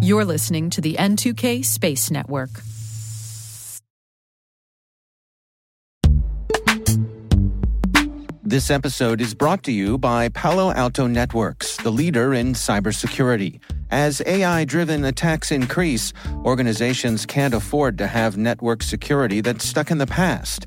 You're 0.00 0.24
listening 0.24 0.70
to 0.70 0.80
the 0.80 0.94
N2K 0.94 1.64
Space 1.64 2.10
Network. 2.10 2.50
This 8.42 8.70
episode 8.70 9.20
is 9.22 9.32
brought 9.34 9.62
to 9.62 9.72
you 9.72 9.96
by 9.96 10.28
Palo 10.28 10.72
Alto 10.72 11.06
Networks, 11.06 11.78
the 11.78 11.90
leader 11.90 12.34
in 12.34 12.52
cybersecurity. 12.52 13.60
As 13.90 14.20
AI 14.26 14.64
driven 14.64 15.04
attacks 15.06 15.50
increase, 15.50 16.12
organizations 16.44 17.24
can't 17.24 17.54
afford 17.54 17.96
to 17.98 18.06
have 18.06 18.36
network 18.36 18.82
security 18.82 19.40
that's 19.40 19.64
stuck 19.64 19.90
in 19.90 19.98
the 19.98 20.06
past. 20.06 20.66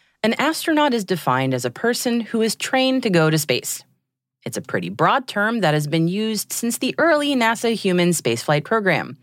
an 0.23 0.35
astronaut 0.35 0.93
is 0.93 1.03
defined 1.03 1.53
as 1.53 1.65
a 1.65 1.71
person 1.71 2.21
who 2.21 2.41
is 2.41 2.55
trained 2.55 3.03
to 3.03 3.09
go 3.09 3.29
to 3.29 3.39
space. 3.39 3.83
It's 4.45 4.57
a 4.57 4.61
pretty 4.61 4.89
broad 4.89 5.27
term 5.27 5.61
that 5.61 5.73
has 5.73 5.87
been 5.87 6.07
used 6.07 6.53
since 6.53 6.77
the 6.77 6.93
early 6.97 7.35
NASA 7.35 7.73
human 7.73 8.09
spaceflight 8.09 8.63
program. 8.63 9.17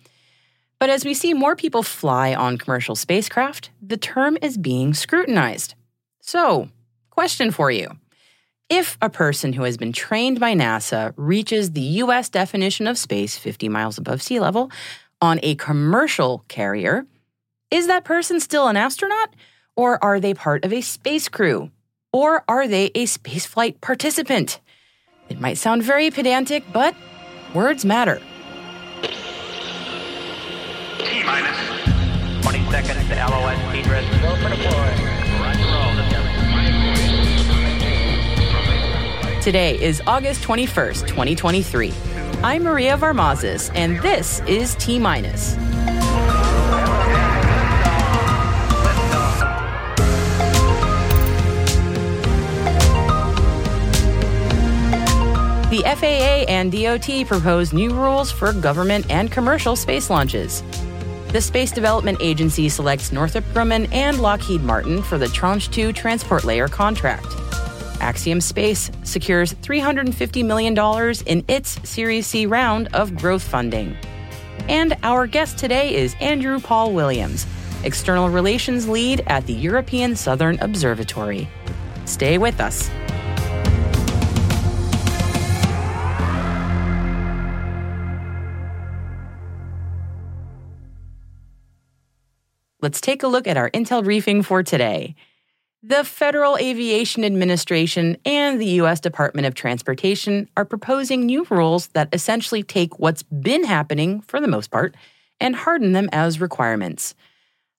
But 0.80 0.91
as 0.91 1.05
we 1.05 1.15
see 1.15 1.34
more 1.34 1.56
people 1.56 1.83
fly 1.83 2.34
on 2.34 2.58
commercial 2.58 2.95
spacecraft, 2.95 3.70
the 3.81 3.97
term 3.97 4.39
is 4.42 4.56
being 4.56 4.95
scrutinized. 4.95 5.75
So, 6.20 6.69
question 7.11 7.51
for 7.51 7.70
you. 7.70 7.97
If 8.69 8.98
a 9.01 9.08
person 9.08 9.55
who 9.55 9.62
has 9.62 9.77
been 9.77 9.92
trained 9.92 10.39
by 10.39 10.55
NASA 10.55 11.14
reaches 11.17 11.73
the 11.73 11.80
US 12.03 12.28
definition 12.28 12.86
of 12.86 12.98
space 12.98 13.39
50 13.39 13.69
miles 13.69 13.98
above 13.98 14.20
sea 14.20 14.41
level 14.41 14.70
on 15.20 15.41
a 15.42 15.55
commercial 15.55 16.45
carrier, 16.48 17.06
is 17.70 17.86
that 17.86 18.05
person 18.05 18.41
still 18.41 18.69
an 18.69 18.77
astronaut? 18.77 19.34
Or 19.79 20.03
are 20.03 20.19
they 20.19 20.34
part 20.34 20.65
of 20.65 20.73
a 20.73 20.81
space 20.81 21.29
crew? 21.29 21.71
Or 22.12 22.43
are 22.48 22.67
they 22.67 22.87
a 22.97 23.05
spaceflight 23.07 23.81
participant? 23.81 24.59
It 25.29 25.39
might 25.39 25.57
sound 25.57 25.85
very 25.85 26.11
pedantic, 26.11 26.65
but 26.73 26.97
words 27.55 27.85
matter. 27.85 28.20
T 30.98 31.23
minus 31.23 31.57
20 32.43 32.70
seconds 32.73 33.09
to 33.09 33.15
LOS. 33.15 33.59
Go 34.20 34.35
for 34.43 34.48
deploy. 34.48 34.89
Today 39.41 39.81
is 39.81 40.03
August 40.09 40.42
21st, 40.42 41.07
2023. 41.07 41.95
I'm 42.42 42.65
Maria 42.65 42.97
Varmazis, 42.97 43.70
and 43.77 44.01
this 44.01 44.41
is 44.48 44.75
T 44.75 44.98
Minus. 44.98 45.57
The 55.79 55.84
FAA 55.84 56.51
and 56.51 56.73
DOT 56.73 57.29
propose 57.29 57.73
new 57.73 57.95
rules 57.95 58.33
for 58.33 58.53
government 58.53 59.09
and 59.11 59.31
commercial 59.31 59.77
space 59.77 60.11
launches. 60.11 60.65
The 61.29 61.41
Space 61.41 61.70
Development 61.70 62.19
Agency 62.20 62.69
selects 62.69 63.12
Northrop 63.12 63.45
Grumman 63.55 63.89
and 63.95 64.19
Lockheed 64.19 64.61
Martin 64.61 65.05
for 65.05 65.19
the 65.19 65.29
Tranche 65.29 65.70
2 65.70 65.93
Transport 65.93 66.42
Layer 66.42 66.67
contract. 66.67 67.29
Axiom 68.01 68.41
Space 68.41 68.91
secures 69.05 69.55
$350 69.55 70.45
million 70.45 70.77
in 71.27 71.45
its 71.47 71.79
Series 71.89 72.27
C 72.27 72.45
round 72.45 72.89
of 72.92 73.14
growth 73.14 73.45
funding. 73.45 73.97
And 74.69 74.97
our 75.05 75.29
guest 75.29 75.58
today 75.58 75.95
is 75.95 76.17
Andrew 76.20 76.58
Paul 76.58 76.92
Williams, 76.92 77.47
External 77.85 78.31
Relations 78.31 78.89
Lead 78.89 79.23
at 79.29 79.47
the 79.47 79.55
European 79.55 80.17
Southern 80.17 80.58
Observatory. 80.58 81.48
Stay 82.05 82.36
with 82.36 82.61
us. 82.61 82.91
Let's 92.89 93.03
take 93.03 93.23
a 93.23 93.29
look 93.29 93.47
at 93.47 93.59
our 93.59 93.69
intel 93.73 94.03
briefing 94.03 94.43
for 94.43 94.63
today. 94.63 95.15
The 95.83 96.05
Federal 96.05 96.57
Aviation 96.57 97.23
Administration 97.23 98.17
and 98.25 98.59
the 98.59 98.79
U.S. 98.81 98.99
Department 98.99 99.47
of 99.47 99.53
Transportation 99.53 100.49
are 100.57 100.65
proposing 100.65 101.27
new 101.27 101.47
rules 101.51 101.89
that 101.89 102.09
essentially 102.15 102.63
take 102.63 102.99
what's 102.99 103.23
been 103.25 103.65
happening, 103.65 104.23
for 104.23 104.41
the 104.41 104.49
most 104.49 104.71
part, 104.71 104.97
and 105.39 105.55
harden 105.55 105.93
them 105.93 106.09
as 106.13 106.41
requirements. 106.41 107.15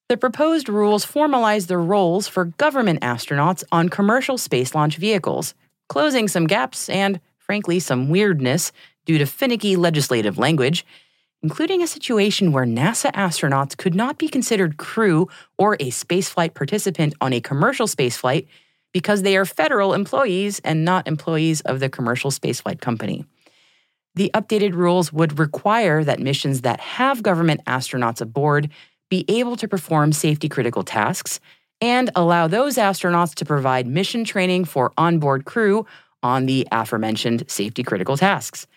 The 0.10 0.16
proposed 0.16 0.70
rules 0.70 1.08
formalize 1.08 1.66
the 1.66 1.80
roles 1.80 2.28
for 2.28 2.46
government 2.46 3.02
astronauts 3.02 3.64
on 3.72 3.90
commercial 3.90 4.38
space 4.38 4.76
launch 4.76 4.98
vehicles, 4.98 5.56
closing 5.88 6.28
some 6.28 6.46
gaps 6.46 6.88
and, 6.88 7.20
frankly, 7.40 7.80
some 7.80 8.10
weirdness 8.10 8.72
due 9.08 9.18
to 9.18 9.26
finicky 9.26 9.76
legislative 9.76 10.38
language 10.38 10.86
including 11.42 11.82
a 11.82 11.88
situation 11.88 12.52
where 12.52 12.66
NASA 12.66 13.12
astronauts 13.14 13.78
could 13.78 13.96
not 13.96 14.18
be 14.18 14.28
considered 14.28 14.78
crew 14.78 15.28
or 15.58 15.76
a 15.76 15.90
spaceflight 15.90 16.54
participant 16.54 17.14
on 17.22 17.34
a 17.34 17.42
commercial 17.42 17.88
spaceflight 17.88 18.48
because 18.94 19.22
they 19.22 19.38
are 19.38 19.46
federal 19.46 19.94
employees 19.94 20.60
and 20.64 20.84
not 20.84 21.08
employees 21.08 21.62
of 21.62 21.80
the 21.80 21.90
commercial 21.90 22.32
spaceflight 22.32 22.82
company. 22.82 23.26
The 24.16 24.32
updated 24.34 24.74
rules 24.74 25.14
would 25.14 25.40
require 25.40 26.04
that 26.04 26.20
missions 26.20 26.62
that 26.62 26.80
have 26.80 27.24
government 27.24 27.64
astronauts 27.66 28.22
aboard 28.22 28.70
be 29.10 29.26
able 29.28 29.56
to 29.58 29.68
perform 29.68 30.12
safety 30.12 30.50
critical 30.50 30.84
tasks 30.84 31.40
and 31.82 32.10
allow 32.16 32.48
those 32.48 32.76
astronauts 32.76 33.34
to 33.36 33.46
provide 33.46 33.88
mission 33.88 34.24
training 34.24 34.66
for 34.66 34.92
onboard 34.98 35.46
crew 35.46 35.86
on 36.22 36.46
the 36.46 36.68
aforementioned 36.72 37.50
safety 37.50 37.84
critical 37.84 38.18
tasks. 38.18 38.68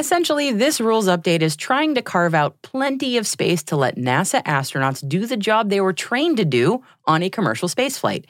Essentially, 0.00 0.50
this 0.50 0.80
rules 0.80 1.08
update 1.08 1.42
is 1.42 1.54
trying 1.54 1.94
to 1.94 2.00
carve 2.00 2.34
out 2.34 2.62
plenty 2.62 3.18
of 3.18 3.26
space 3.26 3.62
to 3.64 3.76
let 3.76 3.96
NASA 3.96 4.42
astronauts 4.44 5.06
do 5.06 5.26
the 5.26 5.36
job 5.36 5.68
they 5.68 5.82
were 5.82 5.92
trained 5.92 6.38
to 6.38 6.44
do 6.46 6.82
on 7.04 7.22
a 7.22 7.28
commercial 7.28 7.68
spaceflight. 7.68 8.24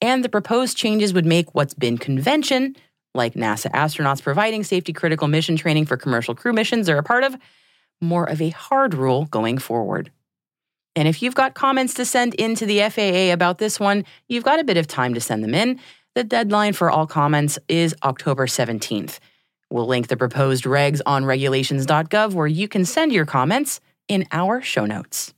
And 0.00 0.22
the 0.22 0.28
proposed 0.28 0.76
changes 0.76 1.12
would 1.12 1.26
make 1.26 1.52
what's 1.52 1.74
been 1.74 1.98
convention, 1.98 2.76
like 3.12 3.34
NASA 3.34 3.72
astronauts 3.72 4.22
providing 4.22 4.62
safety 4.62 4.92
critical 4.92 5.26
mission 5.26 5.56
training 5.56 5.86
for 5.86 5.96
commercial 5.96 6.32
crew 6.32 6.52
missions 6.52 6.86
they're 6.86 6.96
a 6.96 7.02
part 7.02 7.24
of, 7.24 7.36
more 8.00 8.30
of 8.30 8.40
a 8.40 8.50
hard 8.50 8.94
rule 8.94 9.24
going 9.24 9.58
forward. 9.58 10.12
And 10.94 11.08
if 11.08 11.22
you've 11.22 11.34
got 11.34 11.54
comments 11.54 11.94
to 11.94 12.04
send 12.04 12.34
in 12.34 12.54
to 12.54 12.66
the 12.66 12.88
FAA 12.88 13.32
about 13.32 13.58
this 13.58 13.80
one, 13.80 14.04
you've 14.28 14.44
got 14.44 14.60
a 14.60 14.64
bit 14.64 14.76
of 14.76 14.86
time 14.86 15.12
to 15.14 15.20
send 15.20 15.42
them 15.42 15.54
in. 15.56 15.80
The 16.14 16.22
deadline 16.22 16.72
for 16.72 16.88
all 16.88 17.08
comments 17.08 17.58
is 17.68 17.96
October 18.04 18.46
17th. 18.46 19.18
We'll 19.70 19.86
link 19.86 20.08
the 20.08 20.16
proposed 20.16 20.64
regs 20.64 21.00
on 21.06 21.24
regulations.gov 21.24 22.34
where 22.34 22.46
you 22.46 22.68
can 22.68 22.84
send 22.84 23.12
your 23.12 23.26
comments 23.26 23.80
in 24.08 24.26
our 24.32 24.62
show 24.62 24.86
notes. 24.86 25.34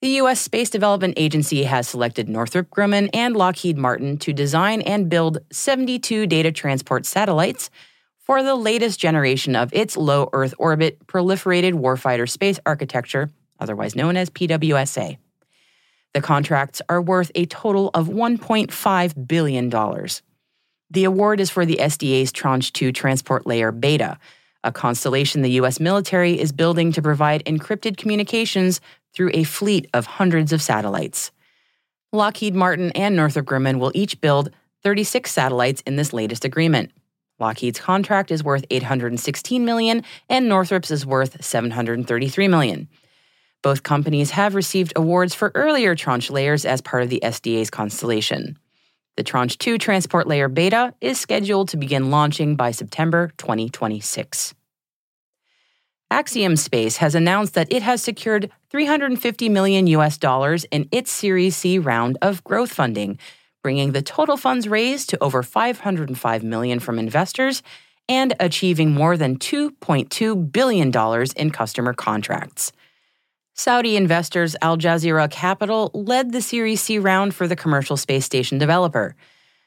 The 0.00 0.10
U.S. 0.10 0.40
Space 0.40 0.70
Development 0.70 1.14
Agency 1.16 1.64
has 1.64 1.88
selected 1.88 2.28
Northrop 2.28 2.70
Grumman 2.70 3.10
and 3.12 3.34
Lockheed 3.34 3.76
Martin 3.76 4.16
to 4.18 4.32
design 4.32 4.80
and 4.82 5.08
build 5.08 5.38
72 5.50 6.26
data 6.28 6.52
transport 6.52 7.04
satellites 7.04 7.68
for 8.18 8.42
the 8.44 8.54
latest 8.54 9.00
generation 9.00 9.56
of 9.56 9.72
its 9.72 9.96
low 9.96 10.28
Earth 10.32 10.54
orbit 10.58 11.04
proliferated 11.08 11.72
warfighter 11.72 12.28
space 12.28 12.60
architecture, 12.64 13.30
otherwise 13.58 13.96
known 13.96 14.16
as 14.16 14.30
PWSA. 14.30 15.16
The 16.14 16.20
contracts 16.20 16.80
are 16.88 17.02
worth 17.02 17.32
a 17.34 17.46
total 17.46 17.90
of 17.92 18.06
$1.5 18.06 19.26
billion. 19.26 19.70
The 20.90 21.04
award 21.04 21.40
is 21.40 21.50
for 21.50 21.66
the 21.66 21.76
SDA's 21.76 22.32
Tranche 22.32 22.72
2 22.72 22.92
Transport 22.92 23.46
Layer 23.46 23.72
Beta, 23.72 24.18
a 24.64 24.72
constellation 24.72 25.42
the 25.42 25.50
U.S. 25.52 25.80
military 25.80 26.40
is 26.40 26.50
building 26.50 26.92
to 26.92 27.02
provide 27.02 27.44
encrypted 27.44 27.98
communications 27.98 28.80
through 29.14 29.30
a 29.34 29.44
fleet 29.44 29.88
of 29.92 30.06
hundreds 30.06 30.52
of 30.52 30.62
satellites. 30.62 31.30
Lockheed 32.12 32.54
Martin 32.54 32.90
and 32.92 33.14
Northrop 33.14 33.44
Grumman 33.44 33.78
will 33.78 33.92
each 33.94 34.20
build 34.22 34.50
36 34.82 35.30
satellites 35.30 35.82
in 35.82 35.96
this 35.96 36.14
latest 36.14 36.44
agreement. 36.46 36.90
Lockheed's 37.38 37.78
contract 37.78 38.30
is 38.30 38.42
worth 38.42 38.64
816 38.70 39.64
million 39.64 40.02
and 40.28 40.48
Northrop's 40.48 40.90
is 40.90 41.04
worth 41.04 41.44
733 41.44 42.48
million. 42.48 42.88
Both 43.62 43.82
companies 43.82 44.30
have 44.30 44.54
received 44.54 44.94
awards 44.96 45.34
for 45.34 45.52
earlier 45.54 45.94
tranche 45.94 46.30
layers 46.30 46.64
as 46.64 46.80
part 46.80 47.02
of 47.02 47.10
the 47.10 47.20
SDA's 47.22 47.70
constellation. 47.70 48.58
The 49.18 49.24
Tranche 49.24 49.58
2 49.58 49.78
Transport 49.78 50.28
Layer 50.28 50.48
Beta 50.48 50.94
is 51.00 51.18
scheduled 51.18 51.70
to 51.70 51.76
begin 51.76 52.12
launching 52.12 52.54
by 52.54 52.70
September 52.70 53.32
2026. 53.38 54.54
Axiom 56.08 56.54
Space 56.54 56.98
has 56.98 57.16
announced 57.16 57.54
that 57.54 57.72
it 57.72 57.82
has 57.82 58.00
secured 58.00 58.48
350 58.70 59.48
million 59.48 59.88
US 59.88 60.18
dollars 60.18 60.66
in 60.70 60.88
its 60.92 61.10
Series 61.10 61.56
C 61.56 61.80
round 61.80 62.16
of 62.22 62.44
growth 62.44 62.72
funding, 62.72 63.18
bringing 63.60 63.90
the 63.90 64.02
total 64.02 64.36
funds 64.36 64.68
raised 64.68 65.10
to 65.10 65.20
over 65.20 65.42
505 65.42 66.44
million 66.44 66.78
from 66.78 67.00
investors 67.00 67.64
and 68.08 68.36
achieving 68.38 68.92
more 68.92 69.16
than 69.16 69.36
2.2 69.36 70.52
billion 70.52 70.92
dollars 70.92 71.32
in 71.32 71.50
customer 71.50 71.92
contracts. 71.92 72.70
Saudi 73.58 73.96
investors 73.96 74.54
Aljazira 74.62 75.28
Capital 75.28 75.90
led 75.92 76.30
the 76.30 76.40
Series 76.40 76.80
C 76.80 77.00
round 77.00 77.34
for 77.34 77.48
the 77.48 77.56
commercial 77.56 77.96
space 77.96 78.24
station 78.24 78.56
developer. 78.56 79.16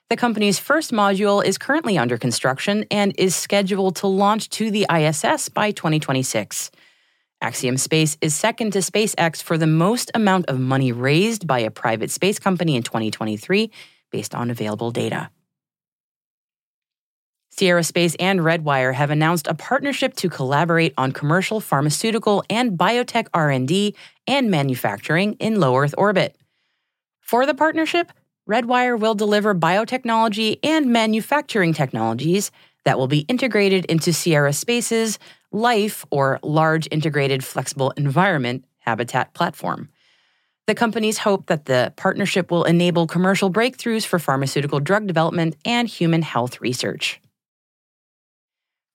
The 0.10 0.16
company's 0.16 0.58
first 0.58 0.94
module 0.94 1.44
is 1.44 1.58
currently 1.58 1.98
under 1.98 2.18
construction 2.18 2.86
and 2.90 3.14
is 3.18 3.36
scheduled 3.36 3.98
to 3.98 4.08
launch 4.08 4.50
to 4.52 4.72
the 4.72 4.86
ISS 4.90 5.50
by 5.50 5.72
2026. 5.72 6.72
Axiom 7.42 7.76
Space 7.76 8.18
is 8.22 8.34
second 8.34 8.72
to 8.72 8.80
SpaceX 8.80 9.44
for 9.44 9.58
the 9.58 9.68
most 9.68 10.10
amount 10.16 10.46
of 10.46 10.58
money 10.58 10.94
raised 10.94 11.46
by 11.46 11.60
a 11.60 11.70
private 11.70 12.12
space 12.12 12.40
company 12.40 12.78
in 12.78 12.84
2023, 12.84 13.70
based 14.10 14.34
on 14.34 14.50
available 14.50 14.92
data. 14.92 15.30
Sierra 17.62 17.84
Space 17.84 18.16
and 18.16 18.40
Redwire 18.40 18.92
have 18.92 19.12
announced 19.12 19.46
a 19.46 19.54
partnership 19.54 20.16
to 20.16 20.30
collaborate 20.30 20.96
on 20.98 21.12
commercial 21.12 21.60
pharmaceutical 21.60 22.44
and 22.50 22.72
biotech 22.72 23.28
R&D 23.36 23.96
and 24.26 24.50
manufacturing 24.50 25.34
in 25.34 25.60
low 25.60 25.78
Earth 25.78 25.94
orbit. 25.96 26.36
For 27.20 27.46
the 27.46 27.54
partnership, 27.54 28.12
Redwire 28.50 29.00
will 29.00 29.14
deliver 29.14 29.54
biotechnology 29.54 30.58
and 30.64 30.88
manufacturing 30.88 31.72
technologies 31.72 32.50
that 32.84 32.98
will 32.98 33.06
be 33.06 33.28
integrated 33.30 33.86
into 33.86 34.12
Sierra 34.12 34.54
Space's 34.54 35.20
LIFE, 35.52 36.04
or 36.10 36.40
Large 36.42 36.88
Integrated 36.90 37.44
Flexible 37.44 37.92
Environment, 37.92 38.66
habitat 38.80 39.36
platform. 39.36 39.90
The 40.66 40.74
companies 40.74 41.20
hope 41.20 41.46
that 41.46 41.66
the 41.66 41.94
partnership 41.96 42.50
will 42.50 42.64
enable 42.64 43.06
commercial 43.06 43.52
breakthroughs 43.52 44.04
for 44.04 44.18
pharmaceutical 44.18 44.80
drug 44.80 45.06
development 45.06 45.58
and 45.64 45.88
human 45.88 46.24
health 46.24 46.60
research. 46.60 47.22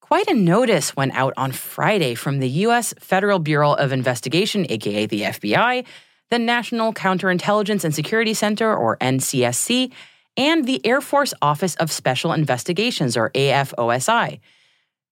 Quite 0.08 0.28
a 0.28 0.34
notice 0.34 0.94
went 0.94 1.16
out 1.16 1.34
on 1.36 1.50
Friday 1.50 2.14
from 2.14 2.38
the 2.38 2.48
U.S. 2.48 2.94
Federal 3.00 3.40
Bureau 3.40 3.72
of 3.72 3.90
Investigation, 3.90 4.64
aka 4.68 5.04
the 5.06 5.22
FBI, 5.22 5.84
the 6.30 6.38
National 6.38 6.92
Counterintelligence 6.92 7.82
and 7.82 7.92
Security 7.92 8.32
Center, 8.32 8.72
or 8.72 8.96
NCSC, 8.98 9.90
and 10.36 10.64
the 10.64 10.80
Air 10.86 11.00
Force 11.00 11.34
Office 11.42 11.74
of 11.74 11.90
Special 11.90 12.32
Investigations, 12.32 13.16
or 13.16 13.30
AFOSI. 13.30 14.38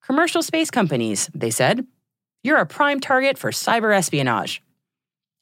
Commercial 0.00 0.44
space 0.44 0.70
companies, 0.70 1.28
they 1.34 1.50
said, 1.50 1.84
you're 2.44 2.58
a 2.58 2.66
prime 2.66 3.00
target 3.00 3.36
for 3.36 3.50
cyber 3.50 3.92
espionage. 3.92 4.62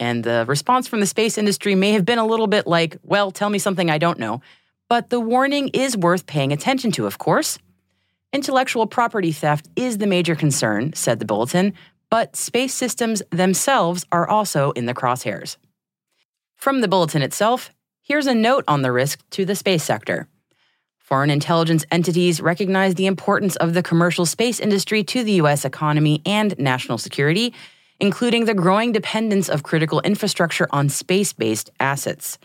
And 0.00 0.25
the 0.25 0.46
response 0.49 0.88
from 0.88 1.00
the 1.00 1.06
space 1.06 1.37
industry 1.37 1.75
may 1.75 1.93
have 1.93 2.06
been 2.06 2.19
a 2.19 2.26
little 2.26 2.46
bit 2.46 2.66
like, 2.66 2.96
well, 3.02 3.31
tell 3.31 3.50
me 3.50 3.58
something 3.58 3.90
I 3.90 3.99
don't 3.99 4.19
know. 4.19 4.40
But 4.88 5.10
the 5.10 5.20
warning 5.20 5.69
is 5.75 5.94
worth 5.94 6.25
paying 6.25 6.52
attention 6.52 6.90
to, 6.93 7.04
of 7.04 7.19
course. 7.19 7.58
Intellectual 8.32 8.87
property 8.87 9.31
theft 9.31 9.69
is 9.76 9.99
the 9.99 10.06
major 10.06 10.34
concern, 10.34 10.94
said 10.94 11.19
the 11.19 11.26
bulletin, 11.26 11.75
but 12.11 12.34
space 12.34 12.73
systems 12.73 13.23
themselves 13.31 14.06
are 14.11 14.26
also 14.26 14.70
in 14.70 14.87
the 14.87 14.94
crosshairs. 14.94 15.58
From 16.56 16.81
the 16.81 16.88
bulletin 16.88 17.20
itself, 17.20 17.70
here's 18.00 18.26
a 18.26 18.34
note 18.34 18.64
on 18.67 18.81
the 18.81 18.90
risk 18.90 19.20
to 19.31 19.44
the 19.44 19.55
space 19.55 19.84
sector. 19.84 20.29
Foreign 20.99 21.29
intelligence 21.29 21.84
entities 21.90 22.40
recognize 22.40 22.94
the 22.94 23.05
importance 23.05 23.56
of 23.56 23.75
the 23.75 23.82
commercial 23.82 24.25
space 24.25 24.61
industry 24.61 25.05
to 25.05 25.23
the 25.23 25.32
U.S. 25.32 25.67
economy 25.67 26.23
and 26.25 26.58
national 26.58 26.96
security, 26.96 27.52
including 28.00 28.46
the 28.46 28.55
growing 28.55 28.93
dependence 28.93 29.50
of 29.50 29.62
critical 29.62 30.00
infrastructure 30.00 30.69
on 30.70 30.88
space 30.88 31.35
based 31.35 31.70
assets. 31.81 32.38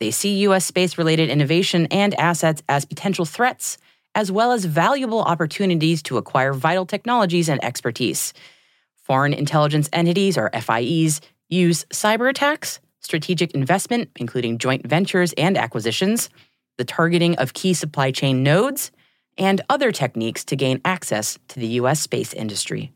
They 0.00 0.10
see 0.10 0.38
U.S. 0.40 0.64
space 0.64 0.96
related 0.96 1.28
innovation 1.28 1.86
and 1.90 2.14
assets 2.14 2.62
as 2.66 2.86
potential 2.86 3.26
threats, 3.26 3.76
as 4.14 4.30
well 4.30 4.52
as 4.52 4.64
valuable 4.64 5.22
opportunities 5.22 6.02
to 6.02 6.16
acquire 6.16 6.52
vital 6.52 6.86
technologies 6.86 7.48
and 7.48 7.62
expertise. 7.64 8.32
Foreign 8.96 9.34
intelligence 9.34 9.88
entities, 9.92 10.38
or 10.38 10.50
FIEs, 10.50 11.20
use 11.48 11.84
cyber 11.86 12.28
attacks, 12.30 12.80
strategic 13.00 13.52
investment, 13.52 14.10
including 14.16 14.58
joint 14.58 14.86
ventures 14.86 15.32
and 15.34 15.58
acquisitions, 15.58 16.30
the 16.78 16.84
targeting 16.84 17.36
of 17.36 17.52
key 17.52 17.74
supply 17.74 18.10
chain 18.10 18.42
nodes, 18.42 18.90
and 19.36 19.60
other 19.68 19.92
techniques 19.92 20.44
to 20.44 20.56
gain 20.56 20.80
access 20.84 21.38
to 21.48 21.60
the 21.60 21.66
U.S. 21.66 22.00
space 22.00 22.32
industry. 22.32 22.92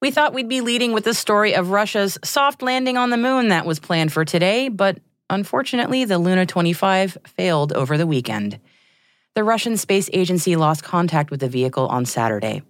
We 0.00 0.10
thought 0.10 0.32
we'd 0.32 0.48
be 0.48 0.60
leading 0.60 0.92
with 0.92 1.04
the 1.04 1.14
story 1.14 1.54
of 1.54 1.70
Russia's 1.70 2.18
soft 2.22 2.62
landing 2.62 2.96
on 2.96 3.10
the 3.10 3.16
moon 3.16 3.48
that 3.48 3.66
was 3.66 3.80
planned 3.80 4.12
for 4.12 4.24
today, 4.24 4.68
but 4.68 4.98
unfortunately, 5.28 6.04
the 6.04 6.18
Luna 6.18 6.46
25 6.46 7.18
failed 7.26 7.72
over 7.72 7.98
the 7.98 8.06
weekend. 8.06 8.60
The 9.34 9.44
Russian 9.44 9.76
Space 9.76 10.10
Agency 10.12 10.56
lost 10.56 10.82
contact 10.82 11.30
with 11.30 11.40
the 11.40 11.48
vehicle 11.48 11.86
on 11.86 12.04
Saturday. 12.04 12.62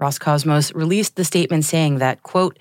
Roscosmos 0.00 0.74
released 0.74 1.16
the 1.16 1.24
statement 1.24 1.64
saying 1.64 1.98
that, 1.98 2.22
quote, 2.22 2.58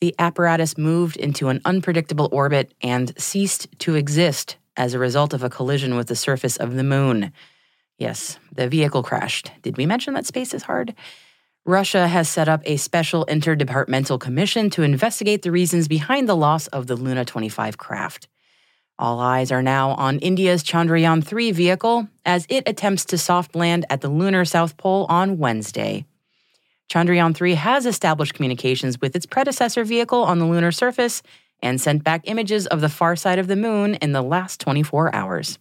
the 0.00 0.14
apparatus 0.18 0.76
moved 0.76 1.16
into 1.16 1.48
an 1.48 1.60
unpredictable 1.64 2.28
orbit 2.30 2.74
and 2.82 3.18
ceased 3.18 3.66
to 3.80 3.94
exist 3.94 4.56
as 4.76 4.92
a 4.92 4.98
result 4.98 5.32
of 5.32 5.42
a 5.42 5.50
collision 5.50 5.96
with 5.96 6.08
the 6.08 6.16
surface 6.16 6.56
of 6.56 6.74
the 6.74 6.84
moon. 6.84 7.32
Yes, 7.98 8.38
the 8.52 8.68
vehicle 8.68 9.02
crashed. 9.02 9.52
Did 9.62 9.78
we 9.78 9.86
mention 9.86 10.12
that 10.14 10.26
space 10.26 10.52
is 10.52 10.64
hard? 10.64 10.94
Russia 11.64 12.06
has 12.06 12.28
set 12.28 12.48
up 12.48 12.60
a 12.64 12.76
special 12.76 13.26
interdepartmental 13.26 14.20
commission 14.20 14.70
to 14.70 14.82
investigate 14.82 15.42
the 15.42 15.50
reasons 15.50 15.88
behind 15.88 16.28
the 16.28 16.36
loss 16.36 16.66
of 16.68 16.86
the 16.86 16.94
Luna 16.94 17.24
25 17.24 17.78
craft. 17.78 18.28
All 18.98 19.20
eyes 19.20 19.52
are 19.52 19.62
now 19.62 19.90
on 19.90 20.18
India's 20.20 20.62
Chandrayaan 20.62 21.22
3 21.22 21.52
vehicle 21.52 22.08
as 22.24 22.46
it 22.48 22.66
attempts 22.66 23.04
to 23.06 23.18
soft 23.18 23.54
land 23.54 23.84
at 23.90 24.00
the 24.00 24.08
lunar 24.08 24.46
South 24.46 24.78
Pole 24.78 25.04
on 25.10 25.36
Wednesday. 25.36 26.06
Chandrayaan 26.88 27.34
3 27.34 27.54
has 27.54 27.84
established 27.84 28.32
communications 28.32 28.98
with 28.98 29.14
its 29.14 29.26
predecessor 29.26 29.84
vehicle 29.84 30.22
on 30.22 30.38
the 30.38 30.46
lunar 30.46 30.72
surface 30.72 31.22
and 31.62 31.78
sent 31.78 32.04
back 32.04 32.22
images 32.24 32.66
of 32.66 32.80
the 32.80 32.88
far 32.88 33.16
side 33.16 33.38
of 33.38 33.48
the 33.48 33.56
moon 33.56 33.96
in 33.96 34.12
the 34.12 34.22
last 34.22 34.60
24 34.60 35.14
hours. 35.14 35.58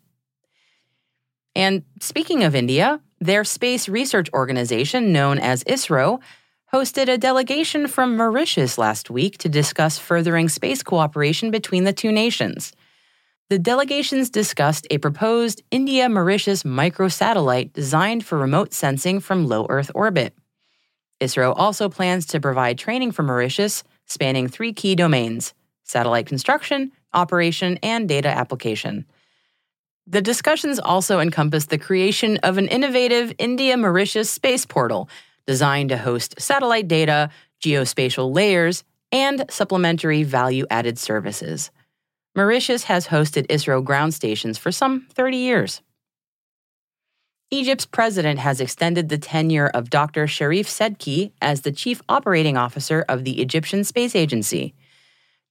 And 1.56 1.84
speaking 2.00 2.44
of 2.44 2.56
India, 2.56 3.02
their 3.20 3.44
space 3.44 3.90
research 3.90 4.30
organization, 4.34 5.12
known 5.12 5.40
as 5.40 5.64
ISRO, 5.66 6.20
hosted 6.74 7.08
a 7.08 7.18
delegation 7.18 7.88
from 7.88 8.18
Mauritius 8.18 8.78
last 8.78 9.10
week 9.10 9.38
to 9.40 9.50
discuss 9.50 9.98
furthering 9.98 10.50
space 10.50 10.84
cooperation 10.84 11.52
between 11.52 11.86
the 11.86 11.94
two 11.94 12.12
nations. 12.12 12.74
The 13.48 13.60
delegations 13.60 14.32
discussed 14.32 14.88
a 14.90 14.98
proposed 14.98 15.62
India 15.70 16.10
Mauritius 16.10 16.64
microsatellite 16.64 17.74
designed 17.74 18.26
for 18.26 18.40
remote 18.40 18.74
sensing 18.74 19.20
from 19.20 19.48
low 19.48 19.68
Earth 19.70 19.92
orbit. 19.94 20.34
ISRO 21.22 21.54
also 21.56 21.88
plans 21.88 22.26
to 22.28 22.40
provide 22.40 22.80
training 22.80 23.12
for 23.12 23.22
Mauritius 23.22 23.84
spanning 24.08 24.48
three 24.48 24.74
key 24.74 24.96
domains 24.96 25.54
satellite 25.84 26.26
construction, 26.26 26.92
operation, 27.14 27.78
and 27.84 28.10
data 28.10 28.30
application. 28.30 29.06
The 30.08 30.24
discussions 30.24 30.80
also 30.80 31.20
encompass 31.20 31.66
the 31.66 31.78
creation 31.78 32.38
of 32.38 32.58
an 32.58 32.68
innovative 32.68 33.32
India 33.38 33.78
Mauritius 33.78 34.28
space 34.28 34.66
portal 34.66 35.08
designed 35.46 35.90
to 35.90 35.98
host 36.00 36.42
satellite 36.42 36.88
data, 36.88 37.30
geospatial 37.64 38.34
layers, 38.34 38.84
and 39.12 39.46
supplementary 39.52 40.24
value 40.24 40.66
added 40.72 40.98
services. 40.98 41.70
Mauritius 42.36 42.84
has 42.84 43.08
hosted 43.08 43.48
ISRO 43.48 43.82
ground 43.82 44.14
stations 44.14 44.58
for 44.58 44.72
some 44.72 45.08
30 45.14 45.38
years. 45.38 45.82
Egypt's 47.50 47.86
president 47.86 48.40
has 48.40 48.60
extended 48.60 49.08
the 49.08 49.18
tenure 49.18 49.68
of 49.68 49.90
Dr. 49.90 50.28
Sharif 50.28 50.68
Sedki 50.68 51.32
as 51.42 51.62
the 51.62 51.72
chief 51.72 52.02
operating 52.10 52.58
officer 52.58 53.06
of 53.08 53.24
the 53.24 53.42
Egyptian 53.42 53.86
Space 53.86 54.16
Agency. 54.16 54.74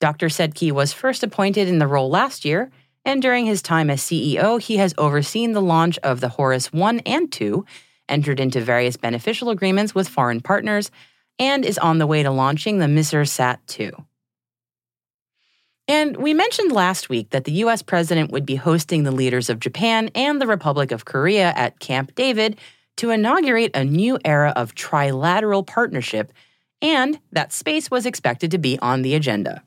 Dr. 0.01 0.27
Sedki 0.27 0.71
was 0.71 0.93
first 0.93 1.23
appointed 1.23 1.69
in 1.69 1.79
the 1.79 1.87
role 1.87 2.11
last 2.11 2.45
year, 2.45 2.71
and 3.05 3.23
during 3.23 3.47
his 3.47 3.63
time 3.63 3.89
as 3.89 4.03
CEO, 4.03 4.61
he 4.61 4.77
has 4.77 4.93
overseen 4.99 5.53
the 5.53 5.63
launch 5.63 5.99
of 5.99 6.21
the 6.21 6.29
Horus 6.29 6.71
1 6.73 7.01
and 7.01 7.33
2, 7.33 7.65
entered 8.11 8.41
into 8.41 8.61
various 8.61 8.99
beneficial 8.99 9.49
agreements 9.49 9.95
with 9.95 10.09
foreign 10.09 10.43
partners, 10.43 10.91
and 11.39 11.65
is 11.65 11.79
on 11.79 11.99
the 11.99 12.07
way 12.07 12.23
to 12.23 12.31
launching 12.31 12.79
the 12.79 12.87
MISR-SAT 12.87 13.67
2. 13.69 13.91
And 15.87 16.17
we 16.17 16.33
mentioned 16.33 16.73
last 16.73 17.09
week 17.09 17.31
that 17.31 17.45
the 17.45 17.53
US 17.53 17.83
president 17.83 18.31
would 18.31 18.47
be 18.47 18.57
hosting 18.57 19.03
the 19.03 19.11
leaders 19.11 19.51
of 19.51 19.61
Japan 19.61 20.11
and 20.15 20.41
the 20.41 20.47
Republic 20.47 20.93
of 20.93 21.05
Korea 21.05 21.53
at 21.57 21.79
Camp 21.79 22.15
David 22.15 22.59
to 22.97 23.11
inaugurate 23.11 23.73
a 23.75 23.85
new 23.85 24.19
era 24.25 24.53
of 24.57 24.75
trilateral 24.75 25.67
partnership, 25.67 26.33
and 26.81 27.19
that 27.33 27.53
space 27.53 27.91
was 27.91 28.07
expected 28.07 28.51
to 28.53 28.59
be 28.59 28.79
on 28.79 29.03
the 29.03 29.15
agenda. 29.15 29.63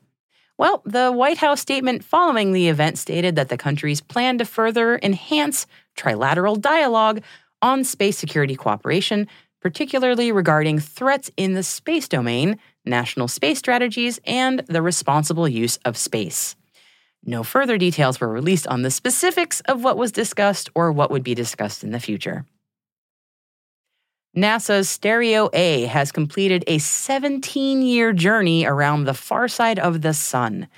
Well, 0.56 0.82
the 0.84 1.12
White 1.12 1.38
House 1.38 1.60
statement 1.60 2.02
following 2.02 2.52
the 2.52 2.68
event 2.68 2.98
stated 2.98 3.36
that 3.36 3.48
the 3.48 3.58
countries 3.58 4.00
plan 4.00 4.38
to 4.38 4.44
further 4.44 4.98
enhance 5.02 5.66
trilateral 5.96 6.60
dialogue 6.60 7.22
on 7.62 7.84
space 7.84 8.18
security 8.18 8.56
cooperation 8.56 9.28
particularly 9.60 10.32
regarding 10.32 10.78
threats 10.78 11.30
in 11.36 11.54
the 11.54 11.62
space 11.62 12.08
domain, 12.08 12.58
national 12.88 13.28
space 13.28 13.58
strategies, 13.58 14.18
and 14.24 14.60
the 14.68 14.82
responsible 14.82 15.48
use 15.48 15.76
of 15.84 15.96
space. 15.96 16.56
No 17.24 17.42
further 17.42 17.78
details 17.78 18.20
were 18.20 18.28
released 18.28 18.66
on 18.66 18.82
the 18.82 18.90
specifics 18.90 19.60
of 19.62 19.82
what 19.84 19.96
was 19.96 20.12
discussed 20.12 20.70
or 20.74 20.92
what 20.92 21.10
would 21.10 21.22
be 21.22 21.34
discussed 21.34 21.84
in 21.84 21.90
the 21.90 22.00
future. 22.00 22.46
NASA's 24.36 24.88
Stereo 24.88 25.50
A 25.52 25.86
has 25.86 26.12
completed 26.12 26.62
a 26.66 26.78
17 26.78 27.82
year 27.82 28.12
journey 28.12 28.64
around 28.64 29.04
the 29.04 29.14
far 29.14 29.48
side 29.48 29.78
of 29.78 30.02
the 30.02 30.14
Sun. 30.14 30.68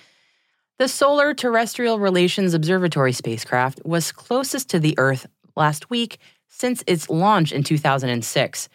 The 0.78 0.88
Solar 0.88 1.34
Terrestrial 1.34 1.98
Relations 1.98 2.54
Observatory 2.54 3.12
spacecraft 3.12 3.82
was 3.84 4.12
closest 4.12 4.70
to 4.70 4.78
the 4.78 4.94
Earth 4.98 5.26
last 5.56 5.90
week 5.90 6.18
since 6.48 6.82
its 6.86 7.10
launch 7.10 7.52
in 7.52 7.62
2006. 7.62 8.68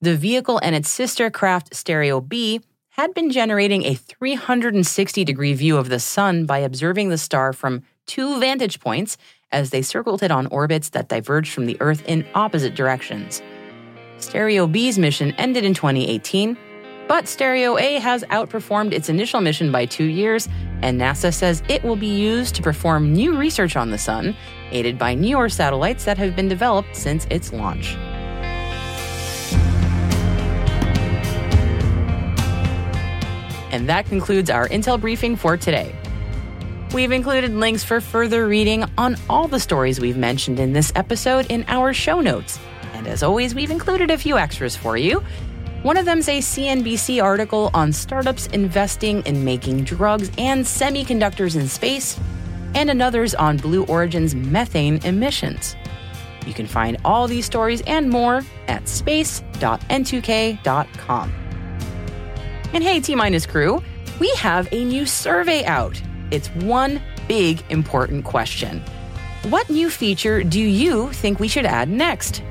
The 0.00 0.16
vehicle 0.16 0.58
and 0.62 0.74
its 0.74 0.88
sister 0.88 1.30
craft 1.30 1.74
Stereo 1.74 2.20
B 2.20 2.60
had 2.94 3.12
been 3.12 3.28
generating 3.28 3.84
a 3.84 3.94
360 3.94 5.24
degree 5.24 5.52
view 5.52 5.76
of 5.76 5.88
the 5.88 5.98
Sun 5.98 6.46
by 6.46 6.58
observing 6.58 7.08
the 7.08 7.18
star 7.18 7.52
from 7.52 7.82
two 8.06 8.38
vantage 8.38 8.78
points 8.78 9.16
as 9.50 9.70
they 9.70 9.82
circled 9.82 10.22
it 10.22 10.30
on 10.30 10.46
orbits 10.46 10.90
that 10.90 11.08
diverged 11.08 11.52
from 11.52 11.66
the 11.66 11.76
Earth 11.80 12.04
in 12.06 12.24
opposite 12.36 12.76
directions. 12.76 13.42
Stereo 14.18 14.68
B's 14.68 14.96
mission 14.96 15.32
ended 15.38 15.64
in 15.64 15.74
2018, 15.74 16.56
but 17.08 17.26
Stereo 17.26 17.76
A 17.78 17.98
has 17.98 18.22
outperformed 18.30 18.92
its 18.92 19.08
initial 19.08 19.40
mission 19.40 19.72
by 19.72 19.86
two 19.86 20.04
years, 20.04 20.48
and 20.80 21.00
NASA 21.00 21.34
says 21.34 21.64
it 21.68 21.82
will 21.82 21.96
be 21.96 22.06
used 22.06 22.54
to 22.54 22.62
perform 22.62 23.12
new 23.12 23.36
research 23.36 23.74
on 23.74 23.90
the 23.90 23.98
Sun, 23.98 24.36
aided 24.70 24.98
by 24.98 25.14
newer 25.16 25.48
satellites 25.48 26.04
that 26.04 26.16
have 26.16 26.36
been 26.36 26.48
developed 26.48 26.94
since 26.94 27.26
its 27.28 27.52
launch. 27.52 27.96
And 33.74 33.88
that 33.88 34.06
concludes 34.06 34.50
our 34.50 34.68
Intel 34.68 35.00
briefing 35.00 35.34
for 35.34 35.56
today. 35.56 35.92
We've 36.92 37.10
included 37.10 37.54
links 37.54 37.82
for 37.82 38.00
further 38.00 38.46
reading 38.46 38.84
on 38.96 39.16
all 39.28 39.48
the 39.48 39.58
stories 39.58 39.98
we've 39.98 40.16
mentioned 40.16 40.60
in 40.60 40.72
this 40.72 40.92
episode 40.94 41.50
in 41.50 41.64
our 41.66 41.92
show 41.92 42.20
notes. 42.20 42.60
And 42.92 43.08
as 43.08 43.24
always, 43.24 43.52
we've 43.52 43.72
included 43.72 44.12
a 44.12 44.16
few 44.16 44.38
extras 44.38 44.76
for 44.76 44.96
you. 44.96 45.24
One 45.82 45.96
of 45.96 46.04
them's 46.04 46.28
a 46.28 46.38
CNBC 46.38 47.20
article 47.20 47.72
on 47.74 47.92
startups 47.92 48.46
investing 48.46 49.22
in 49.22 49.44
making 49.44 49.82
drugs 49.82 50.30
and 50.38 50.64
semiconductors 50.64 51.56
in 51.56 51.66
space, 51.66 52.16
and 52.76 52.90
another's 52.90 53.34
on 53.34 53.56
Blue 53.56 53.84
Origin's 53.86 54.36
methane 54.36 55.04
emissions. 55.04 55.74
You 56.46 56.54
can 56.54 56.68
find 56.68 56.96
all 57.04 57.26
these 57.26 57.44
stories 57.44 57.82
and 57.88 58.08
more 58.08 58.44
at 58.68 58.88
space.n2k.com. 58.88 61.43
And 62.74 62.82
hey, 62.82 62.98
T 62.98 63.14
Minus 63.14 63.46
crew, 63.46 63.80
we 64.18 64.28
have 64.30 64.68
a 64.72 64.84
new 64.84 65.06
survey 65.06 65.64
out. 65.64 66.02
It's 66.32 66.48
one 66.48 67.00
big 67.28 67.62
important 67.70 68.24
question. 68.24 68.82
What 69.44 69.70
new 69.70 69.88
feature 69.88 70.42
do 70.42 70.60
you 70.60 71.12
think 71.12 71.38
we 71.38 71.46
should 71.46 71.66
add 71.66 71.88
next? 71.88 72.42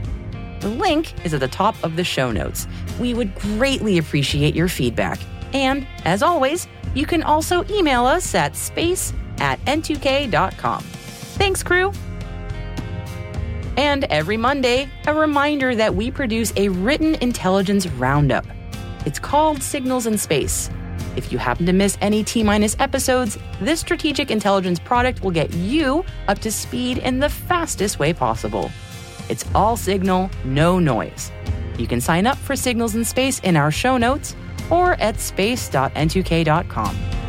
The 0.62 0.70
link 0.70 1.14
is 1.26 1.34
at 1.34 1.42
the 1.42 1.50
top 1.50 1.76
of 1.84 1.98
the 1.98 2.06
show 2.06 2.32
notes. 2.32 2.68
We 3.02 3.14
would 3.14 3.36
greatly 3.36 3.98
appreciate 3.98 4.56
your 4.56 4.70
feedback. 4.70 5.20
And 5.52 5.86
as 6.06 6.24
always, 6.24 6.70
you 6.96 7.06
can 7.06 7.22
also 7.24 7.66
email 7.70 8.06
us 8.06 8.34
at 8.34 8.56
space 8.56 9.12
at 9.40 9.60
n2k.com. 9.66 10.84
Thanks, 10.84 11.64
crew! 11.64 11.92
And 13.76 14.06
every 14.06 14.38
Monday, 14.38 14.90
a 15.06 15.14
reminder 15.14 15.76
that 15.76 15.94
we 15.94 16.12
produce 16.12 16.54
a 16.56 16.70
written 16.70 17.16
intelligence 17.16 17.88
roundup. 17.88 18.46
It's 19.06 19.20
called 19.20 19.62
Signals 19.62 20.06
and 20.06 20.20
Space. 20.20 20.70
If 21.16 21.32
you 21.32 21.38
happen 21.38 21.66
to 21.66 21.74
miss 21.74 21.98
any 22.02 22.24
T 22.24 22.44
minus 22.44 22.76
episodes, 22.80 23.38
this 23.62 23.80
strategic 23.80 24.32
intelligence 24.32 24.80
product 24.80 25.24
will 25.24 25.32
get 25.32 25.54
you 25.54 26.04
up 26.28 26.40
to 26.40 26.52
speed 26.52 27.00
in 27.00 27.20
the 27.20 27.30
fastest 27.30 28.00
way 28.00 28.14
possible. 28.14 28.72
It's 29.30 29.46
all 29.54 29.78
signal, 29.78 30.30
no 30.44 30.80
noise. 30.80 31.32
You 31.78 31.88
can 31.88 32.02
sign 32.02 32.28
up 32.28 32.38
for 32.38 32.56
Signals 32.56 32.96
and 32.96 33.06
Space 33.06 33.40
in 33.40 33.58
our 33.58 33.72
show 33.72 33.98
notes 33.98 34.36
or 34.70 34.94
at 34.94 35.20
space.n2k.com. 35.20 37.23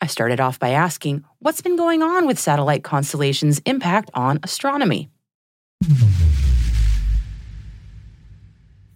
I 0.00 0.06
started 0.06 0.38
off 0.38 0.60
by 0.60 0.70
asking 0.70 1.24
what's 1.40 1.60
been 1.60 1.76
going 1.76 2.04
on 2.04 2.28
with 2.28 2.38
satellite 2.38 2.84
constellations' 2.84 3.58
impact 3.66 4.12
on 4.14 4.38
astronomy. 4.44 5.10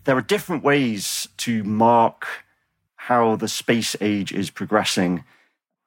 There 0.04 0.16
are 0.16 0.22
different 0.22 0.64
ways 0.64 1.28
to 1.38 1.62
mark 1.64 2.26
how 2.96 3.36
the 3.36 3.48
space 3.48 3.96
age 4.00 4.32
is 4.32 4.50
progressing. 4.50 5.24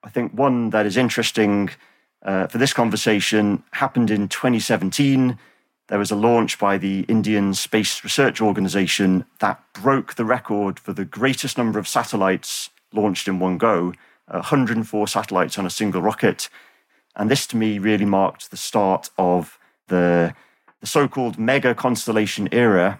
I 0.03 0.09
think 0.09 0.33
one 0.33 0.69
that 0.71 0.85
is 0.85 0.97
interesting 0.97 1.69
uh, 2.23 2.47
for 2.47 2.57
this 2.57 2.73
conversation 2.73 3.63
happened 3.71 4.11
in 4.11 4.27
2017. 4.27 5.37
There 5.87 5.99
was 5.99 6.11
a 6.11 6.15
launch 6.15 6.57
by 6.57 6.77
the 6.77 7.01
Indian 7.01 7.53
Space 7.53 8.03
Research 8.03 8.41
Organization 8.41 9.25
that 9.39 9.61
broke 9.73 10.15
the 10.15 10.25
record 10.25 10.79
for 10.79 10.93
the 10.93 11.05
greatest 11.05 11.57
number 11.57 11.77
of 11.77 11.87
satellites 11.87 12.69
launched 12.93 13.27
in 13.27 13.39
one 13.39 13.57
go 13.57 13.93
104 14.27 15.07
satellites 15.07 15.59
on 15.59 15.65
a 15.65 15.69
single 15.69 16.01
rocket. 16.01 16.49
And 17.15 17.29
this 17.29 17.45
to 17.47 17.57
me 17.57 17.77
really 17.79 18.05
marked 18.05 18.49
the 18.49 18.57
start 18.57 19.09
of 19.17 19.59
the, 19.87 20.33
the 20.81 20.87
so 20.87 21.07
called 21.07 21.37
mega 21.37 21.75
constellation 21.75 22.49
era, 22.51 22.99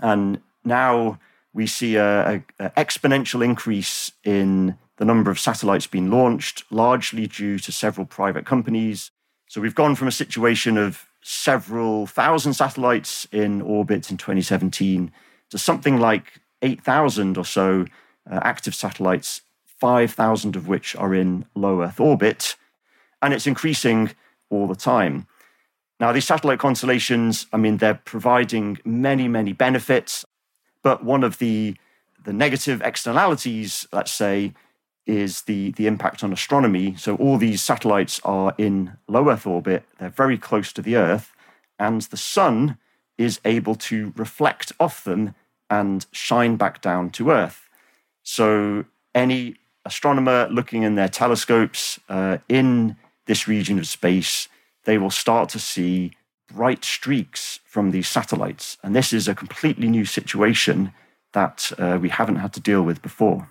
and 0.00 0.40
now 0.64 1.18
we 1.52 1.66
see 1.66 1.96
an 1.96 2.44
exponential 2.58 3.42
increase 3.42 4.12
in 4.24 4.76
the 4.98 5.04
number 5.04 5.30
of 5.30 5.38
satellites 5.38 5.86
being 5.86 6.10
launched, 6.10 6.64
largely 6.70 7.26
due 7.26 7.58
to 7.58 7.72
several 7.72 8.06
private 8.06 8.44
companies. 8.44 9.10
So 9.48 9.60
we've 9.60 9.74
gone 9.74 9.94
from 9.94 10.08
a 10.08 10.12
situation 10.12 10.76
of 10.76 11.06
several 11.22 12.06
thousand 12.06 12.54
satellites 12.54 13.26
in 13.32 13.62
orbit 13.62 14.10
in 14.10 14.16
2017 14.16 15.12
to 15.50 15.58
something 15.58 15.98
like 15.98 16.40
8,000 16.62 17.36
or 17.36 17.44
so 17.44 17.86
uh, 18.30 18.40
active 18.42 18.74
satellites, 18.74 19.42
5,000 19.64 20.56
of 20.56 20.68
which 20.68 20.96
are 20.96 21.14
in 21.14 21.46
low 21.54 21.82
Earth 21.82 22.00
orbit. 22.00 22.56
And 23.22 23.34
it's 23.34 23.46
increasing 23.46 24.12
all 24.50 24.66
the 24.66 24.76
time. 24.76 25.26
Now, 25.98 26.12
these 26.12 26.26
satellite 26.26 26.58
constellations, 26.58 27.46
I 27.52 27.56
mean, 27.56 27.78
they're 27.78 28.00
providing 28.04 28.78
many, 28.84 29.28
many 29.28 29.52
benefits, 29.52 30.24
but 30.82 31.02
one 31.04 31.24
of 31.24 31.38
the, 31.38 31.76
the 32.22 32.32
negative 32.32 32.82
externalities, 32.82 33.88
let's 33.92 34.12
say, 34.12 34.52
is 35.06 35.42
the, 35.42 35.70
the 35.72 35.86
impact 35.86 36.22
on 36.22 36.32
astronomy. 36.32 36.96
So, 36.96 37.16
all 37.16 37.38
these 37.38 37.62
satellites 37.62 38.20
are 38.24 38.54
in 38.58 38.96
low 39.08 39.30
Earth 39.30 39.46
orbit, 39.46 39.84
they're 39.98 40.10
very 40.10 40.36
close 40.36 40.72
to 40.74 40.82
the 40.82 40.96
Earth, 40.96 41.32
and 41.78 42.02
the 42.02 42.16
sun 42.16 42.76
is 43.16 43.40
able 43.44 43.74
to 43.74 44.12
reflect 44.16 44.72
off 44.78 45.02
them 45.02 45.34
and 45.70 46.04
shine 46.12 46.56
back 46.56 46.82
down 46.82 47.10
to 47.10 47.30
Earth. 47.30 47.68
So, 48.22 48.84
any 49.14 49.56
astronomer 49.86 50.48
looking 50.50 50.82
in 50.82 50.96
their 50.96 51.08
telescopes 51.08 51.98
uh, 52.08 52.38
in 52.48 52.96
this 53.24 53.48
region 53.48 53.78
of 53.78 53.86
space, 53.86 54.48
they 54.86 54.96
will 54.96 55.10
start 55.10 55.50
to 55.50 55.58
see 55.58 56.12
bright 56.52 56.84
streaks 56.84 57.60
from 57.66 57.90
these 57.90 58.08
satellites. 58.08 58.78
And 58.82 58.96
this 58.96 59.12
is 59.12 59.28
a 59.28 59.34
completely 59.34 59.88
new 59.88 60.04
situation 60.06 60.92
that 61.32 61.70
uh, 61.76 61.98
we 62.00 62.08
haven't 62.08 62.36
had 62.36 62.52
to 62.54 62.60
deal 62.60 62.82
with 62.82 63.02
before. 63.02 63.50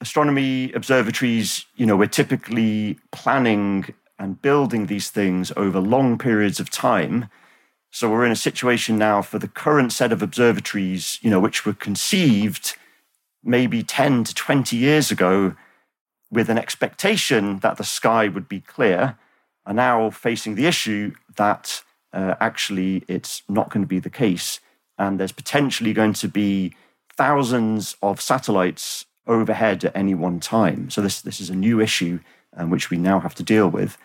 Astronomy 0.00 0.72
observatories, 0.72 1.64
you 1.74 1.86
know, 1.86 1.96
we're 1.96 2.06
typically 2.06 2.98
planning 3.10 3.94
and 4.18 4.40
building 4.40 4.86
these 4.86 5.10
things 5.10 5.52
over 5.56 5.80
long 5.80 6.18
periods 6.18 6.60
of 6.60 6.70
time. 6.70 7.28
So 7.90 8.10
we're 8.10 8.26
in 8.26 8.32
a 8.32 8.36
situation 8.36 8.98
now 8.98 9.22
for 9.22 9.38
the 9.38 9.48
current 9.48 9.92
set 9.92 10.12
of 10.12 10.22
observatories, 10.22 11.18
you 11.22 11.30
know, 11.30 11.40
which 11.40 11.64
were 11.64 11.72
conceived 11.72 12.76
maybe 13.42 13.82
10 13.82 14.24
to 14.24 14.34
20 14.34 14.76
years 14.76 15.10
ago 15.10 15.54
with 16.30 16.50
an 16.50 16.58
expectation 16.58 17.60
that 17.60 17.78
the 17.78 17.84
sky 17.84 18.28
would 18.28 18.48
be 18.48 18.60
clear 18.60 19.16
are 19.66 19.74
now 19.74 20.10
facing 20.10 20.54
the 20.54 20.66
issue 20.66 21.12
that 21.36 21.82
uh, 22.12 22.34
actually 22.40 23.04
it's 23.08 23.42
not 23.48 23.70
going 23.70 23.82
to 23.82 23.88
be 23.88 23.98
the 23.98 24.10
case. 24.10 24.60
And 24.98 25.20
there's 25.20 25.32
potentially 25.32 25.92
going 25.92 26.14
to 26.14 26.28
be 26.28 26.74
thousands 27.16 27.96
of 28.02 28.20
satellites 28.20 29.04
overhead 29.26 29.84
at 29.84 29.96
any 29.96 30.14
one 30.14 30.40
time. 30.40 30.88
So 30.90 31.02
this, 31.02 31.20
this 31.20 31.40
is 31.40 31.50
a 31.50 31.56
new 31.56 31.80
issue 31.80 32.20
um, 32.56 32.70
which 32.70 32.90
we 32.90 32.96
now 32.96 33.20
have 33.20 33.34
to 33.34 33.42
deal 33.42 33.68
with. 33.68 33.98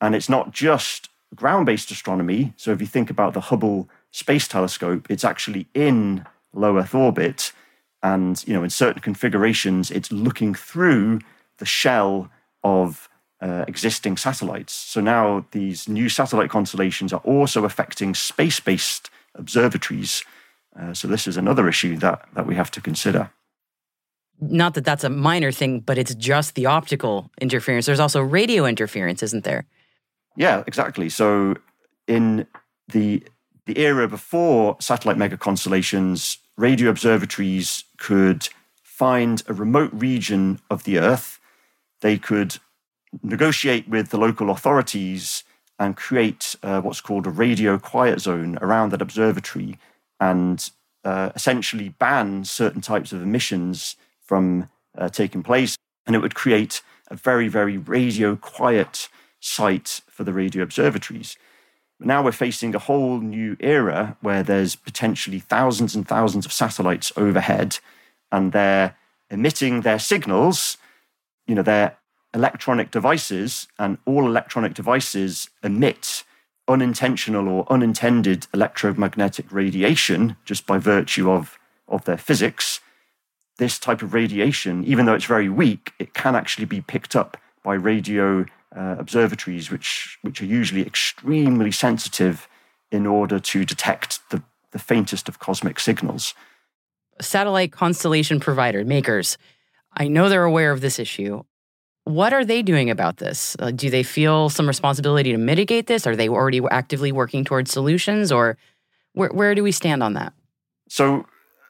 And 0.00 0.14
it's 0.14 0.28
not 0.28 0.52
just 0.52 1.08
ground 1.34 1.66
based 1.66 1.90
astronomy. 1.90 2.52
So 2.56 2.72
if 2.72 2.80
you 2.80 2.86
think 2.86 3.10
about 3.10 3.34
the 3.34 3.40
Hubble 3.40 3.88
Space 4.10 4.48
Telescope, 4.48 5.06
it's 5.08 5.24
actually 5.24 5.66
in 5.74 6.24
low 6.52 6.78
Earth 6.78 6.94
orbit. 6.94 7.52
And 8.02 8.42
you 8.46 8.54
know, 8.54 8.64
in 8.64 8.70
certain 8.70 9.00
configurations, 9.00 9.90
it's 9.90 10.10
looking 10.10 10.54
through 10.54 11.20
the 11.58 11.66
shell 11.66 12.30
of 12.64 13.08
uh, 13.42 13.64
existing 13.66 14.16
satellites. 14.16 14.72
So 14.72 15.00
now 15.00 15.44
these 15.50 15.88
new 15.88 16.08
satellite 16.08 16.48
constellations 16.48 17.12
are 17.12 17.20
also 17.24 17.64
affecting 17.64 18.14
space 18.14 18.60
based 18.60 19.10
observatories. 19.34 20.24
Uh, 20.78 20.94
so 20.94 21.08
this 21.08 21.26
is 21.26 21.36
another 21.36 21.68
issue 21.68 21.96
that, 21.96 22.26
that 22.34 22.46
we 22.46 22.54
have 22.54 22.70
to 22.70 22.80
consider. 22.80 23.30
Not 24.40 24.74
that 24.74 24.84
that's 24.84 25.04
a 25.04 25.10
minor 25.10 25.52
thing, 25.52 25.80
but 25.80 25.98
it's 25.98 26.14
just 26.14 26.54
the 26.54 26.66
optical 26.66 27.30
interference. 27.40 27.86
There's 27.86 28.00
also 28.00 28.20
radio 28.20 28.64
interference, 28.64 29.22
isn't 29.22 29.44
there? 29.44 29.66
Yeah, 30.36 30.62
exactly. 30.66 31.08
So 31.08 31.56
in 32.06 32.46
the 32.88 33.22
the 33.66 33.78
era 33.78 34.08
before 34.08 34.76
satellite 34.80 35.16
mega 35.16 35.36
constellations, 35.36 36.38
radio 36.56 36.90
observatories 36.90 37.84
could 37.98 38.48
find 38.82 39.42
a 39.46 39.54
remote 39.54 39.90
region 39.92 40.60
of 40.68 40.82
the 40.82 40.98
Earth. 40.98 41.38
They 42.00 42.18
could 42.18 42.58
negotiate 43.22 43.88
with 43.88 44.10
the 44.10 44.18
local 44.18 44.50
authorities 44.50 45.44
and 45.78 45.96
create 45.96 46.54
uh, 46.62 46.80
what's 46.80 47.00
called 47.00 47.26
a 47.26 47.30
radio 47.30 47.78
quiet 47.78 48.20
zone 48.20 48.58
around 48.60 48.90
that 48.90 49.02
observatory 49.02 49.78
and 50.20 50.70
uh, 51.04 51.30
essentially 51.34 51.88
ban 51.88 52.44
certain 52.44 52.80
types 52.80 53.12
of 53.12 53.22
emissions 53.22 53.96
from 54.20 54.68
uh, 54.96 55.08
taking 55.08 55.42
place. 55.42 55.76
And 56.06 56.14
it 56.14 56.20
would 56.20 56.34
create 56.34 56.82
a 57.08 57.16
very, 57.16 57.48
very 57.48 57.76
radio 57.76 58.36
quiet 58.36 59.08
site 59.40 60.00
for 60.08 60.24
the 60.24 60.32
radio 60.32 60.62
observatories. 60.62 61.36
But 61.98 62.06
now 62.06 62.22
we're 62.22 62.32
facing 62.32 62.74
a 62.74 62.80
whole 62.80 63.18
new 63.20 63.56
era 63.60 64.16
where 64.20 64.42
there's 64.42 64.76
potentially 64.76 65.40
thousands 65.40 65.94
and 65.94 66.06
thousands 66.06 66.46
of 66.46 66.52
satellites 66.52 67.12
overhead 67.16 67.78
and 68.30 68.52
they're 68.52 68.96
emitting 69.30 69.80
their 69.80 69.98
signals. 69.98 70.78
You 71.46 71.56
know, 71.56 71.62
they're 71.62 71.96
electronic 72.34 72.90
devices, 72.90 73.68
and 73.78 73.98
all 74.06 74.26
electronic 74.26 74.74
devices 74.74 75.50
emit 75.62 76.24
unintentional 76.68 77.48
or 77.48 77.70
unintended 77.70 78.46
electromagnetic 78.54 79.50
radiation 79.50 80.36
just 80.44 80.66
by 80.66 80.78
virtue 80.78 81.30
of, 81.30 81.58
of 81.88 82.04
their 82.04 82.16
physics. 82.16 82.80
This 83.58 83.78
type 83.78 84.02
of 84.02 84.14
radiation, 84.14 84.84
even 84.84 85.06
though 85.06 85.14
it's 85.14 85.24
very 85.24 85.48
weak, 85.48 85.92
it 85.98 86.14
can 86.14 86.34
actually 86.34 86.64
be 86.64 86.80
picked 86.80 87.14
up 87.14 87.36
by 87.62 87.74
radio 87.74 88.46
uh, 88.74 88.96
observatories, 88.98 89.70
which, 89.70 90.18
which 90.22 90.40
are 90.40 90.46
usually 90.46 90.82
extremely 90.86 91.70
sensitive 91.70 92.48
in 92.90 93.06
order 93.06 93.38
to 93.38 93.64
detect 93.64 94.20
the, 94.30 94.42
the 94.70 94.78
faintest 94.78 95.28
of 95.28 95.38
cosmic 95.38 95.78
signals. 95.78 96.34
Satellite 97.20 97.72
constellation 97.72 98.40
provider 98.40 98.84
makers, 98.84 99.36
I 99.94 100.08
know 100.08 100.28
they're 100.28 100.44
aware 100.44 100.72
of 100.72 100.80
this 100.80 100.98
issue. 100.98 101.42
What 102.04 102.32
are 102.32 102.44
they 102.44 102.62
doing 102.62 102.90
about 102.90 103.18
this? 103.18 103.56
Uh, 103.58 103.70
do 103.70 103.88
they 103.88 104.02
feel 104.02 104.48
some 104.48 104.66
responsibility 104.66 105.30
to 105.32 105.38
mitigate 105.38 105.86
this? 105.86 106.06
Are 106.06 106.16
they 106.16 106.28
already 106.28 106.60
actively 106.70 107.12
working 107.12 107.44
towards 107.44 107.70
solutions, 107.70 108.32
or 108.32 108.56
where, 109.12 109.30
where 109.30 109.54
do 109.54 109.62
we 109.62 109.72
stand 109.72 110.02
on 110.02 110.14
that? 110.14 110.32
So, 110.88 111.26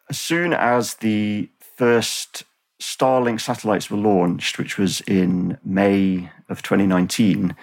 as 0.09 0.19
soon 0.19 0.53
as 0.53 0.95
the 0.95 1.51
first 1.77 2.45
Starlink 2.81 3.41
satellites 3.41 3.91
were 3.91 3.99
launched, 3.99 4.59
which 4.59 4.79
was 4.79 5.01
in 5.03 5.59
May 5.65 6.31
of 6.49 6.63
2019, 6.63 7.55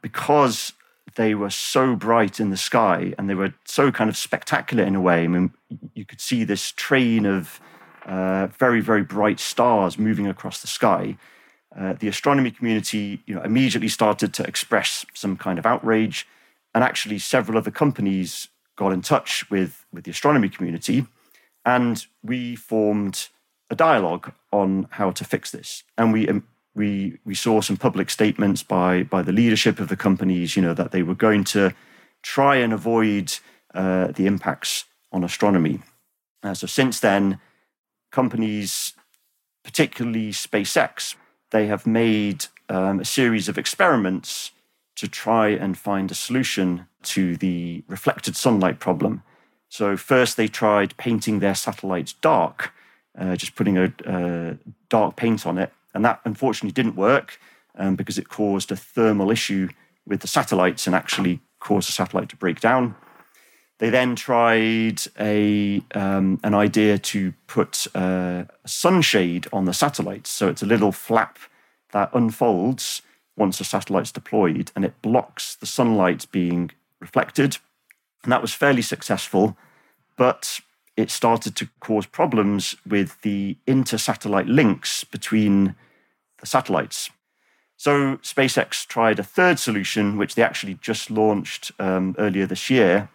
because 0.00 0.72
they 1.16 1.34
were 1.34 1.50
so 1.50 1.94
bright 1.94 2.40
in 2.40 2.50
the 2.50 2.56
sky 2.56 3.14
and 3.18 3.28
they 3.28 3.34
were 3.34 3.52
so 3.64 3.92
kind 3.92 4.08
of 4.08 4.16
spectacular 4.16 4.82
in 4.84 4.94
a 4.94 5.00
way. 5.00 5.24
I 5.24 5.26
mean, 5.26 5.52
you 5.94 6.04
could 6.04 6.20
see 6.20 6.44
this 6.44 6.72
train 6.72 7.26
of 7.26 7.60
uh, 8.06 8.46
very, 8.58 8.80
very 8.80 9.02
bright 9.02 9.38
stars 9.38 9.98
moving 9.98 10.26
across 10.26 10.62
the 10.62 10.68
sky. 10.68 11.16
Uh, 11.78 11.94
the 11.94 12.08
astronomy 12.08 12.50
community 12.50 13.22
you 13.26 13.34
know, 13.34 13.42
immediately 13.42 13.88
started 13.88 14.34
to 14.34 14.44
express 14.44 15.06
some 15.14 15.36
kind 15.36 15.58
of 15.58 15.66
outrage, 15.66 16.26
and 16.74 16.84
actually 16.84 17.18
several 17.18 17.56
other 17.58 17.70
companies 17.70 18.48
got 18.76 18.92
in 18.92 19.02
touch 19.02 19.48
with, 19.50 19.84
with 19.92 20.04
the 20.04 20.10
astronomy 20.10 20.48
community, 20.48 21.06
and 21.64 22.06
we 22.22 22.56
formed 22.56 23.28
a 23.70 23.74
dialogue 23.74 24.32
on 24.52 24.86
how 24.90 25.10
to 25.10 25.24
fix 25.24 25.50
this. 25.50 25.82
And 25.96 26.12
we 26.12 26.28
um, 26.28 26.46
we 26.74 27.18
we 27.24 27.34
saw 27.34 27.60
some 27.60 27.76
public 27.76 28.10
statements 28.10 28.62
by 28.62 29.02
by 29.02 29.22
the 29.22 29.32
leadership 29.32 29.80
of 29.80 29.88
the 29.88 29.96
companies, 29.96 30.56
you 30.56 30.62
know, 30.62 30.74
that 30.74 30.90
they 30.90 31.02
were 31.02 31.14
going 31.14 31.44
to 31.44 31.72
try 32.22 32.56
and 32.56 32.72
avoid 32.72 33.32
uh, 33.74 34.08
the 34.12 34.26
impacts 34.26 34.84
on 35.10 35.24
astronomy. 35.24 35.80
Uh, 36.42 36.54
so 36.54 36.66
since 36.66 37.00
then, 37.00 37.38
companies, 38.10 38.94
particularly 39.64 40.32
SpaceX, 40.32 41.14
they 41.52 41.66
have 41.68 41.86
made 41.86 42.46
um, 42.68 43.00
a 43.00 43.04
series 43.04 43.48
of 43.48 43.56
experiments 43.56 44.50
to 44.96 45.06
try 45.06 45.48
and 45.48 45.78
find 45.78 46.10
a 46.10 46.14
solution 46.14 46.86
to 47.02 47.36
the 47.36 47.84
reflected 47.88 48.36
sunlight 48.36 48.80
problem. 48.80 49.22
So, 49.68 49.96
first, 49.96 50.36
they 50.36 50.48
tried 50.48 50.96
painting 50.96 51.38
their 51.38 51.54
satellites 51.54 52.12
dark, 52.14 52.72
uh, 53.18 53.36
just 53.36 53.54
putting 53.54 53.78
a, 53.78 53.92
a, 54.04 54.58
dark 54.88 55.16
paint 55.16 55.46
on 55.46 55.56
it. 55.58 55.72
And 55.94 56.04
that 56.04 56.20
unfortunately 56.24 56.72
didn't 56.72 56.96
work 56.96 57.38
um, 57.76 57.96
because 57.96 58.18
it 58.18 58.28
caused 58.28 58.70
a 58.72 58.76
thermal 58.76 59.30
issue 59.30 59.68
with 60.06 60.20
the 60.20 60.26
satellites 60.26 60.86
and 60.86 60.96
actually 60.96 61.40
caused 61.60 61.88
the 61.88 61.92
satellite 61.92 62.28
to 62.30 62.36
break 62.36 62.60
down. 62.60 62.94
They 63.82 63.90
then 63.90 64.14
tried 64.14 65.00
a 65.18 65.82
um, 65.92 66.38
an 66.44 66.54
idea 66.54 66.98
to 66.98 67.34
put 67.48 67.88
uh, 67.96 68.44
a 68.64 68.68
sunshade 68.68 69.48
on 69.52 69.64
the 69.64 69.74
satellites, 69.74 70.30
so 70.30 70.46
it's 70.46 70.62
a 70.62 70.66
little 70.66 70.92
flap 70.92 71.36
that 71.90 72.10
unfolds 72.14 73.02
once 73.36 73.58
the 73.58 73.64
satellite's 73.64 74.12
deployed, 74.12 74.70
and 74.76 74.84
it 74.84 75.02
blocks 75.02 75.56
the 75.56 75.66
sunlight 75.66 76.26
being 76.30 76.70
reflected. 77.00 77.58
And 78.22 78.30
that 78.30 78.40
was 78.40 78.54
fairly 78.54 78.82
successful, 78.82 79.56
but 80.16 80.60
it 80.96 81.10
started 81.10 81.56
to 81.56 81.68
cause 81.80 82.06
problems 82.06 82.76
with 82.88 83.20
the 83.22 83.56
inter-satellite 83.66 84.46
links 84.46 85.02
between 85.02 85.74
the 86.38 86.46
satellites. 86.46 87.10
So 87.76 88.18
SpaceX 88.18 88.86
tried 88.86 89.18
a 89.18 89.24
third 89.24 89.58
solution, 89.58 90.18
which 90.18 90.36
they 90.36 90.42
actually 90.44 90.78
just 90.80 91.10
launched 91.10 91.72
um, 91.80 92.14
earlier 92.16 92.46
this 92.46 92.70
year, 92.70 93.08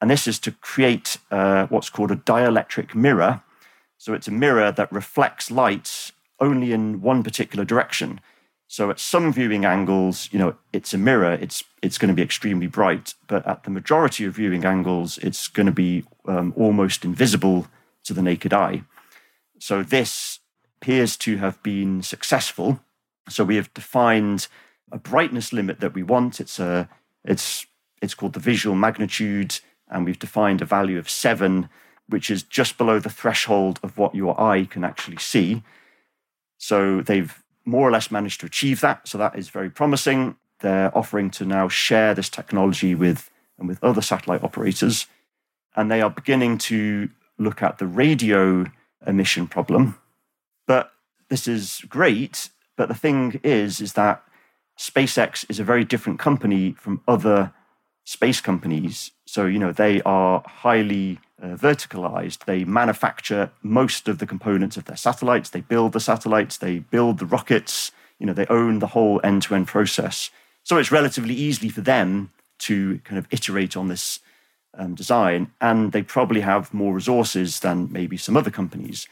and 0.00 0.10
this 0.10 0.26
is 0.26 0.38
to 0.40 0.52
create 0.52 1.18
uh, 1.30 1.66
what's 1.66 1.90
called 1.90 2.10
a 2.10 2.16
dielectric 2.16 2.94
mirror. 2.94 3.42
So 3.98 4.12
it's 4.12 4.28
a 4.28 4.32
mirror 4.32 4.70
that 4.72 4.92
reflects 4.92 5.50
light 5.50 6.12
only 6.38 6.72
in 6.72 7.00
one 7.00 7.22
particular 7.22 7.64
direction. 7.64 8.20
So 8.68 8.90
at 8.90 8.98
some 8.98 9.32
viewing 9.32 9.64
angles, 9.64 10.28
you 10.32 10.38
know, 10.38 10.56
it's 10.72 10.92
a 10.92 10.98
mirror. 10.98 11.32
It's 11.32 11.62
it's 11.82 11.98
going 11.98 12.08
to 12.08 12.14
be 12.14 12.22
extremely 12.22 12.66
bright, 12.66 13.14
but 13.26 13.46
at 13.46 13.62
the 13.62 13.70
majority 13.70 14.24
of 14.24 14.34
viewing 14.34 14.64
angles, 14.64 15.18
it's 15.18 15.46
going 15.46 15.66
to 15.66 15.72
be 15.72 16.04
um, 16.26 16.52
almost 16.56 17.04
invisible 17.04 17.68
to 18.04 18.12
the 18.12 18.22
naked 18.22 18.52
eye. 18.52 18.82
So 19.58 19.82
this 19.82 20.40
appears 20.76 21.16
to 21.18 21.36
have 21.38 21.62
been 21.62 22.02
successful. 22.02 22.80
So 23.28 23.44
we 23.44 23.56
have 23.56 23.72
defined 23.72 24.48
a 24.92 24.98
brightness 24.98 25.52
limit 25.52 25.80
that 25.80 25.94
we 25.94 26.02
want. 26.02 26.40
It's 26.40 26.58
a 26.58 26.88
it's 27.24 27.66
it's 28.02 28.14
called 28.14 28.34
the 28.34 28.40
visual 28.40 28.76
magnitude, 28.76 29.60
and 29.88 30.04
we've 30.04 30.18
defined 30.18 30.62
a 30.62 30.64
value 30.64 30.98
of 30.98 31.08
seven, 31.08 31.68
which 32.08 32.30
is 32.30 32.42
just 32.42 32.78
below 32.78 32.98
the 32.98 33.10
threshold 33.10 33.80
of 33.82 33.98
what 33.98 34.14
your 34.14 34.40
eye 34.40 34.64
can 34.64 34.84
actually 34.84 35.18
see. 35.18 35.62
So 36.58 37.00
they've 37.02 37.42
more 37.64 37.86
or 37.86 37.90
less 37.90 38.10
managed 38.10 38.40
to 38.40 38.46
achieve 38.46 38.80
that. 38.80 39.06
So 39.08 39.18
that 39.18 39.36
is 39.36 39.48
very 39.48 39.70
promising. 39.70 40.36
They're 40.60 40.96
offering 40.96 41.30
to 41.32 41.44
now 41.44 41.68
share 41.68 42.14
this 42.14 42.30
technology 42.30 42.94
with 42.94 43.30
and 43.58 43.68
with 43.68 43.82
other 43.82 44.02
satellite 44.02 44.44
operators, 44.44 45.06
and 45.74 45.90
they 45.90 46.02
are 46.02 46.10
beginning 46.10 46.58
to 46.58 47.08
look 47.38 47.62
at 47.62 47.78
the 47.78 47.86
radio 47.86 48.66
emission 49.06 49.46
problem. 49.46 49.98
But 50.66 50.92
this 51.28 51.48
is 51.48 51.82
great. 51.88 52.50
But 52.76 52.88
the 52.88 52.94
thing 52.94 53.40
is, 53.42 53.80
is 53.80 53.94
that 53.94 54.22
SpaceX 54.78 55.44
is 55.48 55.58
a 55.58 55.64
very 55.64 55.84
different 55.84 56.18
company 56.18 56.72
from 56.72 57.00
other 57.08 57.52
space 58.06 58.40
companies. 58.40 59.10
So, 59.26 59.46
you 59.46 59.58
know, 59.58 59.72
they 59.72 60.00
are 60.02 60.42
highly 60.46 61.18
uh, 61.42 61.56
verticalized. 61.56 62.44
They 62.44 62.64
manufacture 62.64 63.50
most 63.62 64.08
of 64.08 64.18
the 64.18 64.26
components 64.26 64.76
of 64.76 64.84
their 64.84 64.96
satellites. 64.96 65.50
They 65.50 65.60
build 65.60 65.92
the 65.92 66.00
satellites, 66.00 66.56
they 66.56 66.78
build 66.78 67.18
the 67.18 67.26
rockets, 67.26 67.90
you 68.18 68.26
know, 68.26 68.32
they 68.32 68.46
own 68.46 68.78
the 68.78 68.86
whole 68.86 69.20
end 69.24 69.42
to 69.42 69.56
end 69.56 69.66
process. 69.66 70.30
So 70.62 70.78
it's 70.78 70.92
relatively 70.92 71.34
easy 71.34 71.68
for 71.68 71.80
them 71.80 72.30
to 72.60 73.00
kind 73.04 73.18
of 73.18 73.26
iterate 73.30 73.76
on 73.76 73.88
this 73.88 74.20
um, 74.78 74.94
design. 74.94 75.50
And 75.60 75.90
they 75.90 76.02
probably 76.02 76.42
have 76.42 76.72
more 76.72 76.94
resources 76.94 77.60
than 77.60 77.92
maybe 77.92 78.16
some 78.16 78.36
other 78.36 78.52
companies. 78.52 79.08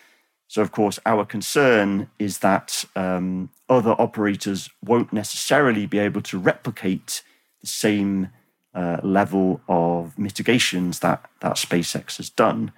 So, 0.46 0.62
of 0.62 0.70
course, 0.70 1.00
our 1.04 1.24
concern 1.24 2.08
is 2.20 2.38
that 2.38 2.84
um, 2.94 3.50
other 3.68 3.96
operators 3.98 4.70
won't 4.84 5.12
necessarily 5.12 5.84
be 5.84 5.98
able 5.98 6.22
to 6.22 6.38
replicate 6.38 7.22
the 7.60 7.66
same 7.66 8.30
uh, 8.74 8.98
level 9.02 9.60
of 9.68 10.18
mitigations 10.18 11.00
that, 11.00 11.28
that 11.40 11.54
SpaceX 11.54 12.16
has 12.16 12.30
done, 12.30 12.72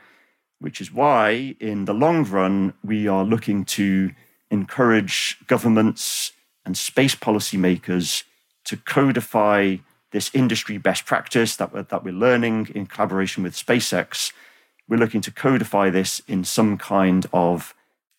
which 0.58 0.80
is 0.80 0.92
why, 0.92 1.56
in 1.60 1.84
the 1.84 1.94
long 1.94 2.24
run, 2.24 2.74
we 2.84 3.08
are 3.08 3.24
looking 3.24 3.64
to 3.64 4.12
encourage 4.50 5.38
governments 5.46 6.32
and 6.64 6.76
space 6.76 7.14
policymakers 7.14 8.24
to 8.64 8.76
codify 8.76 9.76
this 10.12 10.30
industry 10.34 10.78
best 10.78 11.04
practice 11.04 11.56
that 11.56 11.72
we're, 11.72 11.82
that 11.82 12.04
we're 12.04 12.12
learning 12.12 12.68
in 12.74 12.86
collaboration 12.86 13.42
with 13.42 13.54
SpaceX. 13.54 14.32
We're 14.88 14.98
looking 14.98 15.20
to 15.22 15.30
codify 15.30 15.90
this 15.90 16.20
in 16.26 16.44
some 16.44 16.78
kind 16.78 17.26
of 17.32 17.74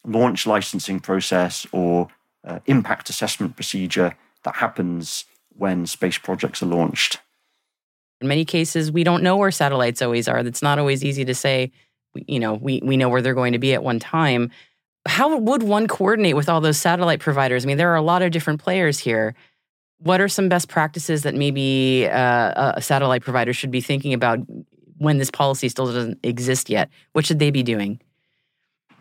launch 0.05 0.47
licensing 0.47 0.99
process 0.99 1.65
or 1.71 2.09
uh, 2.45 2.59
impact 2.65 3.09
assessment 3.09 3.55
procedure 3.55 4.15
that 4.43 4.55
happens 4.55 5.25
when 5.49 5.85
space 5.85 6.17
projects 6.17 6.61
are 6.61 6.67
launched. 6.67 7.19
In 8.21 8.27
many 8.27 8.45
cases, 8.45 8.91
we 8.91 9.03
don't 9.03 9.21
know 9.21 9.37
where 9.37 9.51
satellites 9.51 10.01
always 10.01 10.27
are. 10.27 10.41
That's 10.41 10.61
not 10.61 10.79
always 10.79 11.03
easy 11.03 11.23
to 11.25 11.35
say. 11.35 11.71
You 12.15 12.39
know, 12.39 12.55
we, 12.55 12.81
we 12.83 12.97
know 12.97 13.09
where 13.09 13.21
they're 13.21 13.35
going 13.35 13.53
to 13.53 13.59
be 13.59 13.73
at 13.73 13.83
one 13.83 13.99
time. 13.99 14.49
How 15.07 15.37
would 15.37 15.63
one 15.63 15.87
coordinate 15.87 16.35
with 16.35 16.49
all 16.49 16.59
those 16.59 16.77
satellite 16.77 17.19
providers? 17.19 17.63
I 17.63 17.67
mean, 17.67 17.77
there 17.77 17.91
are 17.91 17.95
a 17.95 18.01
lot 18.01 18.23
of 18.23 18.31
different 18.31 18.61
players 18.61 18.97
here. 18.97 19.35
What 19.99 20.19
are 20.19 20.27
some 20.27 20.49
best 20.49 20.67
practices 20.67 21.23
that 21.23 21.35
maybe 21.35 22.07
uh, 22.07 22.73
a 22.75 22.81
satellite 22.81 23.21
provider 23.21 23.53
should 23.53 23.71
be 23.71 23.81
thinking 23.81 24.13
about 24.13 24.39
when 24.97 25.17
this 25.17 25.31
policy 25.31 25.69
still 25.69 25.85
doesn't 25.85 26.19
exist 26.23 26.69
yet? 26.69 26.89
What 27.13 27.25
should 27.25 27.39
they 27.39 27.51
be 27.51 27.63
doing? 27.63 27.99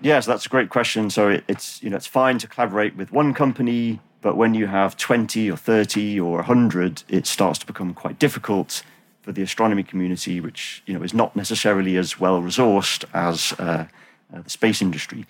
Yes, 0.01 0.27
that's 0.27 0.47
a 0.47 0.49
great 0.49 0.69
question. 0.69 1.09
So 1.09 1.31
it, 1.31 1.45
it's 1.49 1.83
you 1.83 1.89
know 1.89 1.97
it's 1.97 2.07
fine 2.07 2.39
to 2.39 2.47
collaborate 2.47 2.97
with 2.97 3.13
one 3.13 3.33
company, 3.33 3.99
but 4.21 4.37
when 4.37 4.55
you 4.55 4.67
have 4.67 4.97
twenty 4.97 5.51
or 5.51 5.57
thirty 5.57 6.21
or 6.21 6.43
hundred, 6.43 7.03
it 7.09 7.27
starts 7.27 7.59
to 7.61 7.67
become 7.67 7.95
quite 7.95 8.19
difficult 8.19 8.83
for 9.27 9.33
the 9.33 9.43
astronomy 9.43 9.83
community, 9.83 10.41
which 10.41 10.85
you 10.87 10.95
know 10.95 11.03
is 11.03 11.13
not 11.13 11.35
necessarily 11.35 11.97
as 11.97 12.21
well 12.21 12.41
resourced 12.41 13.05
as 13.13 13.53
uh, 13.59 13.87
uh, 14.33 14.41
the 14.41 14.51
space 14.51 14.81
industry. 14.81 15.27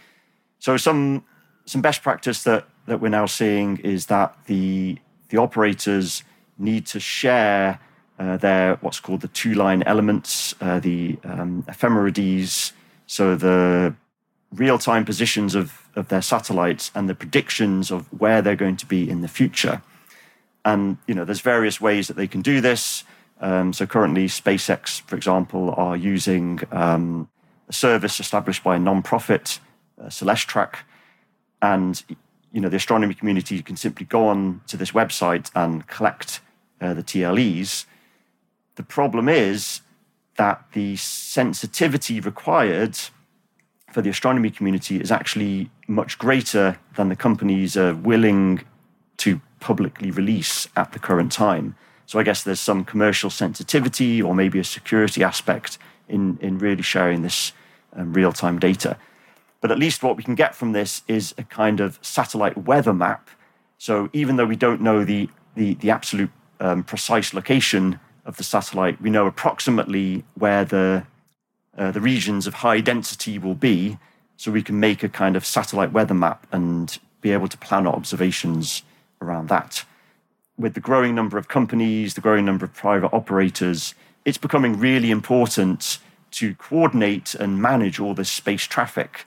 So 0.59 0.76
some 0.76 1.24
some 1.64 1.80
best 1.80 2.02
practice 2.02 2.42
that 2.42 2.66
that 2.85 3.00
we're 3.00 3.09
now 3.09 3.24
seeing 3.24 3.78
is 3.78 4.06
that 4.06 4.37
the 4.46 4.98
the 5.30 5.38
operators 5.38 6.24
need 6.59 6.85
to 6.88 7.00
share 7.00 7.80
uh, 8.18 8.37
their 8.37 8.76
what's 8.82 9.00
called 9.00 9.22
the 9.22 9.28
two 9.28 9.54
line 9.54 9.82
elements, 9.85 10.54
uh, 10.61 10.78
the 10.78 11.18
um, 11.24 11.64
ephemerides, 11.66 12.72
so 13.06 13.35
the 13.35 13.94
real 14.52 14.78
time 14.78 15.06
positions 15.06 15.54
of, 15.54 15.88
of 15.96 16.09
their 16.09 16.22
satellites 16.22 16.90
and 16.94 17.09
the 17.09 17.14
predictions 17.14 17.90
of 17.90 18.06
where 18.20 18.42
they're 18.42 18.56
going 18.56 18.76
to 18.76 18.87
be 18.87 19.09
in 19.09 19.22
the 19.22 19.28
future. 19.28 19.80
And 20.66 20.98
you 21.06 21.14
know, 21.14 21.24
there's 21.24 21.40
various 21.40 21.80
ways 21.80 22.09
that 22.09 22.16
they 22.16 22.26
can 22.26 22.42
do 22.42 22.61
this. 22.61 23.04
Um, 23.40 23.72
so 23.72 23.87
currently, 23.87 24.29
SpaceX, 24.29 25.03
for 25.03 25.16
example, 25.16 25.75
are 25.77 25.96
using 25.96 26.61
um, 26.72 27.29
a 27.68 27.72
service 27.72 28.18
established 28.20 28.64
by 28.64 28.77
a 28.77 28.79
non-profit, 28.79 29.61
uh, 30.01 30.07
Celestrak, 30.07 30.77
and 31.61 32.03
you 32.53 32.61
know 32.61 32.68
the 32.68 32.77
astronomy 32.77 33.14
community 33.14 33.61
can 33.62 33.77
simply 33.77 34.07
go 34.07 34.29
on 34.29 34.61
to 34.66 34.77
this 34.77 34.92
website 34.92 35.51
and 35.55 35.87
collect 35.87 36.40
uh, 36.81 36.94
the 36.94 37.03
TLEs. 37.03 37.85
The 38.77 38.83
problem 38.83 39.29
is 39.29 39.81
that 40.37 40.64
the 40.72 40.96
sensitivity 40.96 42.20
required 42.20 42.99
for 43.90 44.03
the 44.03 44.11
astronomy 44.11 44.51
community 44.51 45.01
is 45.01 45.11
actually 45.11 45.70
much 45.88 46.18
greater 46.18 46.79
than 46.96 47.09
the 47.09 47.16
companies 47.16 47.77
are 47.77 47.94
willing 47.94 48.62
to 49.18 49.40
publicly 49.61 50.11
release 50.11 50.68
at 50.77 50.92
the 50.92 50.99
current 50.99 51.33
time. 51.33 51.75
So 52.07 52.19
I 52.19 52.23
guess 52.23 52.42
there's 52.42 52.61
some 52.61 52.85
commercial 52.85 53.31
sensitivity 53.31 54.23
or 54.23 54.35
maybe 54.35 54.59
a 54.59 54.64
security 54.64 55.23
aspect 55.23 55.79
in, 56.09 56.38
in 56.40 56.59
really 56.59 56.83
sharing 56.83 57.23
this 57.23 57.53
um, 57.92 58.12
real 58.12 58.33
time 58.33 58.59
data. 58.59 58.97
But 59.61 59.71
at 59.71 59.79
least 59.79 60.03
what 60.03 60.16
we 60.16 60.23
can 60.23 60.35
get 60.35 60.55
from 60.55 60.73
this 60.73 61.03
is 61.09 61.35
a 61.37 61.42
kind 61.42 61.81
of 61.81 61.99
satellite 62.03 62.57
weather 62.57 62.92
map. 62.95 63.29
So 63.79 64.09
even 64.12 64.37
though 64.37 64.47
we 64.47 64.57
don't 64.57 64.81
know 64.81 65.05
the, 65.05 65.29
the, 65.55 65.75
the 65.75 65.90
absolute 65.90 66.31
um, 66.61 66.85
precise 66.85 67.35
location 67.35 67.99
of 68.25 68.37
the 68.37 68.45
satellite, 68.45 69.01
we 69.01 69.11
know 69.11 69.27
approximately 69.27 70.25
where 70.35 70.64
the 70.64 71.05
uh, 71.79 71.90
the 71.90 72.01
regions 72.01 72.47
of 72.47 72.55
high 72.55 72.81
density 72.81 73.38
will 73.38 73.55
be, 73.55 73.99
so 74.37 74.51
we 74.51 74.62
can 74.62 74.81
make 74.81 75.03
a 75.03 75.09
kind 75.09 75.37
of 75.37 75.45
satellite 75.45 75.92
weather 75.92 76.14
map 76.14 76.47
and 76.53 76.99
be 77.21 77.33
able 77.33 77.49
to 77.49 77.59
plan 77.59 77.87
our 77.87 77.95
observations 77.95 78.83
around 79.21 79.49
that. 79.49 79.85
With 80.59 80.75
the 80.75 80.81
growing 80.81 81.14
number 81.14 81.37
of 81.37 81.49
companies, 81.49 82.14
the 82.14 82.21
growing 82.21 82.45
number 82.45 82.64
of 82.64 82.73
private 82.73 83.12
operators, 83.12 83.95
it's 84.25 84.38
becoming 84.38 84.79
really 84.79 85.11
important 85.11 85.99
to 86.33 86.55
coordinate 86.55 87.35
and 87.35 87.61
manage 87.61 88.01
all 88.01 88.14
this 88.14 88.31
space 88.31 88.64
traffic. 88.64 89.27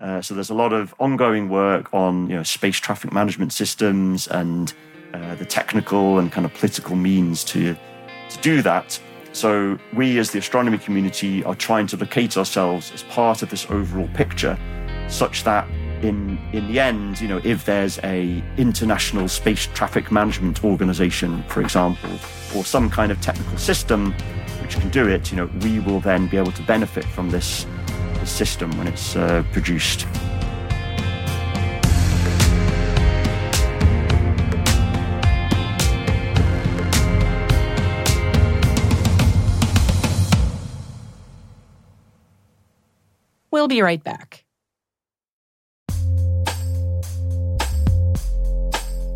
Uh, 0.00 0.20
so 0.20 0.34
there's 0.34 0.50
a 0.50 0.54
lot 0.54 0.72
of 0.72 0.92
ongoing 0.98 1.48
work 1.48 1.92
on 1.94 2.28
you 2.28 2.36
know, 2.36 2.42
space 2.42 2.78
traffic 2.78 3.12
management 3.12 3.52
systems 3.52 4.26
and 4.28 4.74
uh, 5.12 5.36
the 5.36 5.44
technical 5.44 6.18
and 6.18 6.32
kind 6.32 6.44
of 6.44 6.52
political 6.54 6.96
means 6.96 7.44
to, 7.44 7.76
to 8.28 8.38
do 8.40 8.60
that. 8.60 9.00
So 9.32 9.78
we, 9.94 10.18
as 10.18 10.32
the 10.32 10.38
astronomy 10.40 10.78
community, 10.78 11.44
are 11.44 11.54
trying 11.54 11.86
to 11.88 11.96
locate 11.96 12.36
ourselves 12.36 12.90
as 12.92 13.04
part 13.04 13.42
of 13.42 13.50
this 13.50 13.70
overall 13.70 14.08
picture, 14.14 14.58
such 15.08 15.44
that 15.44 15.68
in 16.04 16.38
in 16.52 16.68
the 16.68 16.78
end, 16.78 17.20
you 17.20 17.26
know, 17.26 17.40
if 17.44 17.64
there's 17.64 17.98
a 18.04 18.42
international 18.58 19.26
space 19.26 19.66
traffic 19.74 20.12
management 20.12 20.62
organization, 20.62 21.42
for 21.48 21.62
example, 21.62 22.10
or 22.54 22.64
some 22.64 22.90
kind 22.90 23.10
of 23.10 23.20
technical 23.20 23.56
system 23.56 24.12
which 24.60 24.78
can 24.78 24.90
do 24.90 25.08
it, 25.08 25.30
you 25.30 25.36
know, 25.36 25.48
we 25.62 25.80
will 25.80 26.00
then 26.00 26.28
be 26.28 26.36
able 26.36 26.52
to 26.52 26.62
benefit 26.62 27.04
from 27.04 27.30
this, 27.30 27.66
this 28.20 28.30
system 28.30 28.70
when 28.78 28.86
it's 28.86 29.16
uh, 29.16 29.42
produced. 29.52 30.06
We'll 43.50 43.68
be 43.68 43.80
right 43.82 44.02
back. 44.02 44.43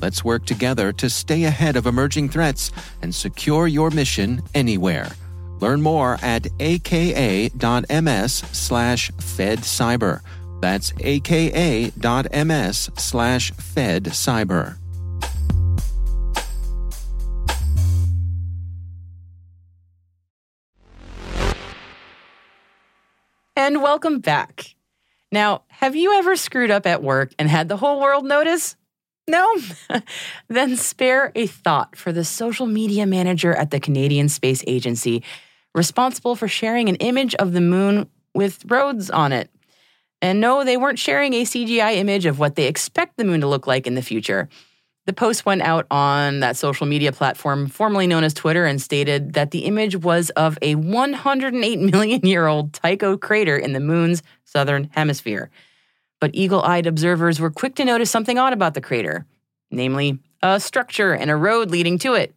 Let's 0.00 0.24
work 0.24 0.46
together 0.46 0.92
to 0.92 1.10
stay 1.10 1.44
ahead 1.44 1.76
of 1.76 1.86
emerging 1.86 2.28
threats 2.28 2.70
and 3.02 3.14
secure 3.14 3.66
your 3.66 3.90
mission 3.90 4.42
anywhere. 4.54 5.10
Learn 5.60 5.82
more 5.82 6.18
at 6.22 6.46
aka.ms 6.60 8.32
slash 8.52 9.10
fedcyber. 9.12 10.20
That's 10.60 10.92
aka.ms 11.00 12.90
slash 12.96 13.52
fedcyber. 13.52 14.76
And 23.56 23.82
welcome 23.82 24.20
back. 24.20 24.76
Now, 25.30 25.64
have 25.68 25.94
you 25.94 26.14
ever 26.14 26.36
screwed 26.36 26.70
up 26.70 26.86
at 26.86 27.02
work 27.02 27.32
and 27.38 27.48
had 27.50 27.68
the 27.68 27.76
whole 27.76 28.00
world 28.00 28.24
notice? 28.24 28.76
No? 29.28 29.46
then 30.48 30.76
spare 30.76 31.30
a 31.34 31.46
thought 31.46 31.94
for 31.94 32.12
the 32.12 32.24
social 32.24 32.66
media 32.66 33.06
manager 33.06 33.54
at 33.54 33.70
the 33.70 33.78
Canadian 33.78 34.28
Space 34.28 34.64
Agency, 34.66 35.22
responsible 35.74 36.34
for 36.34 36.48
sharing 36.48 36.88
an 36.88 36.96
image 36.96 37.34
of 37.36 37.52
the 37.52 37.60
moon 37.60 38.08
with 38.34 38.64
roads 38.66 39.10
on 39.10 39.32
it. 39.32 39.50
And 40.20 40.40
no, 40.40 40.64
they 40.64 40.76
weren't 40.76 40.98
sharing 40.98 41.34
a 41.34 41.44
CGI 41.44 41.96
image 41.96 42.26
of 42.26 42.38
what 42.38 42.56
they 42.56 42.66
expect 42.66 43.16
the 43.16 43.24
moon 43.24 43.40
to 43.42 43.46
look 43.46 43.66
like 43.66 43.86
in 43.86 43.94
the 43.94 44.02
future. 44.02 44.48
The 45.06 45.12
post 45.12 45.46
went 45.46 45.62
out 45.62 45.86
on 45.90 46.40
that 46.40 46.56
social 46.56 46.86
media 46.86 47.12
platform 47.12 47.68
formerly 47.68 48.06
known 48.06 48.24
as 48.24 48.34
Twitter 48.34 48.66
and 48.66 48.80
stated 48.80 49.34
that 49.34 49.52
the 49.52 49.60
image 49.60 49.96
was 49.96 50.30
of 50.30 50.58
a 50.60 50.74
108 50.74 51.78
million 51.78 52.20
year 52.26 52.46
old 52.46 52.72
Tycho 52.72 53.16
crater 53.16 53.56
in 53.56 53.72
the 53.72 53.80
moon's 53.80 54.22
southern 54.44 54.90
hemisphere. 54.92 55.50
But 56.20 56.32
eagle 56.34 56.62
eyed 56.62 56.86
observers 56.86 57.40
were 57.40 57.50
quick 57.50 57.74
to 57.76 57.84
notice 57.84 58.10
something 58.10 58.38
odd 58.38 58.52
about 58.52 58.74
the 58.74 58.80
crater, 58.80 59.26
namely, 59.70 60.18
a 60.42 60.58
structure 60.60 61.12
and 61.12 61.30
a 61.30 61.36
road 61.36 61.70
leading 61.70 61.98
to 62.00 62.14
it. 62.14 62.34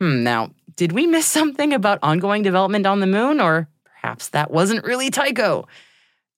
Hmm, 0.00 0.22
now, 0.22 0.50
did 0.76 0.92
we 0.92 1.06
miss 1.06 1.26
something 1.26 1.72
about 1.72 1.98
ongoing 2.02 2.42
development 2.42 2.86
on 2.86 3.00
the 3.00 3.06
moon, 3.06 3.40
or 3.40 3.68
perhaps 3.84 4.28
that 4.30 4.50
wasn't 4.50 4.84
really 4.84 5.10
Tycho? 5.10 5.66